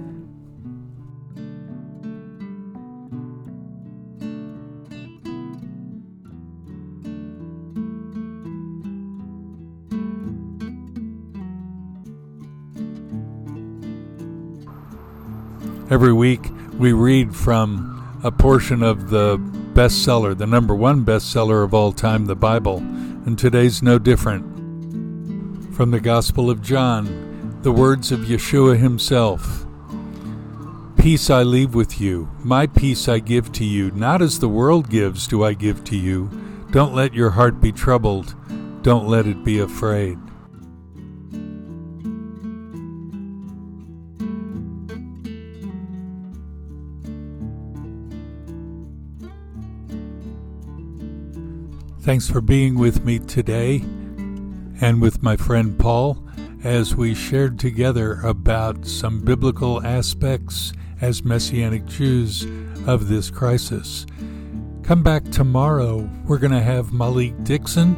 Every 15.92 16.14
week 16.14 16.48
we 16.78 16.94
read 16.94 17.36
from 17.36 17.95
a 18.26 18.32
portion 18.32 18.82
of 18.82 19.12
the 19.12 19.38
bestseller, 19.76 20.36
the 20.36 20.48
number 20.48 20.74
one 20.74 21.06
bestseller 21.06 21.64
of 21.64 21.76
all 21.76 21.92
time, 21.92 22.26
the 22.26 22.36
Bible, 22.36 22.78
and 22.78 23.38
today's 23.38 23.84
no 23.84 24.00
different. 24.00 24.44
From 25.76 25.92
the 25.92 26.00
Gospel 26.00 26.50
of 26.50 26.64
John, 26.64 27.60
the 27.62 27.72
words 27.72 28.12
of 28.12 28.22
Yeshua 28.22 28.80
himself 28.80 29.68
Peace 30.98 31.30
I 31.30 31.44
leave 31.44 31.76
with 31.76 32.02
you, 32.02 32.28
my 32.40 32.66
peace 32.66 33.08
I 33.08 33.20
give 33.20 33.52
to 33.52 33.64
you, 33.64 33.92
not 33.92 34.24
as 34.24 34.40
the 34.40 34.50
world 34.50 34.90
gives 34.90 35.28
do 35.28 35.44
I 35.44 35.54
give 35.54 35.84
to 35.84 35.96
you. 35.96 36.32
Don't 36.72 36.96
let 36.96 37.14
your 37.14 37.30
heart 37.30 37.62
be 37.62 37.72
troubled, 37.72 38.34
don't 38.82 39.08
let 39.08 39.28
it 39.28 39.44
be 39.44 39.60
afraid. 39.60 40.18
Thanks 52.06 52.30
for 52.30 52.40
being 52.40 52.78
with 52.78 53.04
me 53.04 53.18
today 53.18 53.78
and 54.80 55.02
with 55.02 55.24
my 55.24 55.36
friend 55.36 55.76
Paul 55.76 56.24
as 56.64 56.96
we 56.96 57.16
shared 57.16 57.58
together 57.58 58.22
about 58.22 58.86
some 58.86 59.22
biblical 59.22 59.84
aspects 59.84 60.72
as 61.02 61.24
Messianic 61.26 61.88
Jews 61.88 62.46
of 62.86 63.08
this 63.08 63.32
crisis. 63.32 64.06
Come 64.84 65.02
back 65.02 65.24
tomorrow. 65.32 66.08
We're 66.26 66.38
going 66.38 66.52
to 66.52 66.62
have 66.62 66.94
Malik 66.94 67.44
Dixon, 67.44 67.96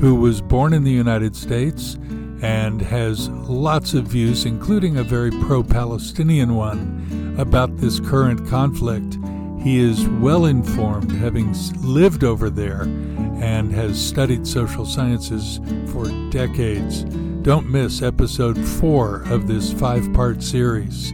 who 0.00 0.16
was 0.16 0.40
born 0.40 0.72
in 0.72 0.82
the 0.82 0.90
United 0.90 1.36
States 1.36 1.94
and 2.42 2.82
has 2.82 3.28
lots 3.28 3.94
of 3.94 4.08
views, 4.08 4.46
including 4.46 4.96
a 4.96 5.04
very 5.04 5.30
pro 5.30 5.62
Palestinian 5.62 6.56
one, 6.56 7.36
about 7.38 7.76
this 7.76 8.00
current 8.00 8.48
conflict. 8.48 9.16
He 9.62 9.78
is 9.78 10.08
well 10.08 10.46
informed, 10.46 11.12
having 11.12 11.54
lived 11.80 12.24
over 12.24 12.50
there 12.50 12.88
and 13.44 13.70
has 13.74 14.02
studied 14.02 14.46
social 14.46 14.86
sciences 14.86 15.60
for 15.92 16.08
decades. 16.30 17.04
Don't 17.42 17.70
miss 17.70 18.00
episode 18.00 18.56
four 18.56 19.20
of 19.26 19.46
this 19.46 19.70
five 19.70 20.10
part 20.14 20.42
series. 20.42 21.12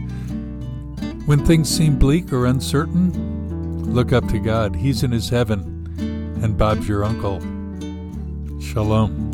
When 1.25 1.45
things 1.45 1.67
seem 1.67 1.99
bleak 1.99 2.31
or 2.31 2.45
uncertain, 2.45 3.93
look 3.93 4.13
up 4.13 4.29
to 4.29 4.39
God. 4.39 4.77
He's 4.77 5.03
in 5.03 5.11
his 5.11 5.27
heaven, 5.27 5.59
and 6.41 6.57
Bob's 6.57 6.87
your 6.87 7.03
uncle. 7.03 7.41
Shalom. 8.61 9.30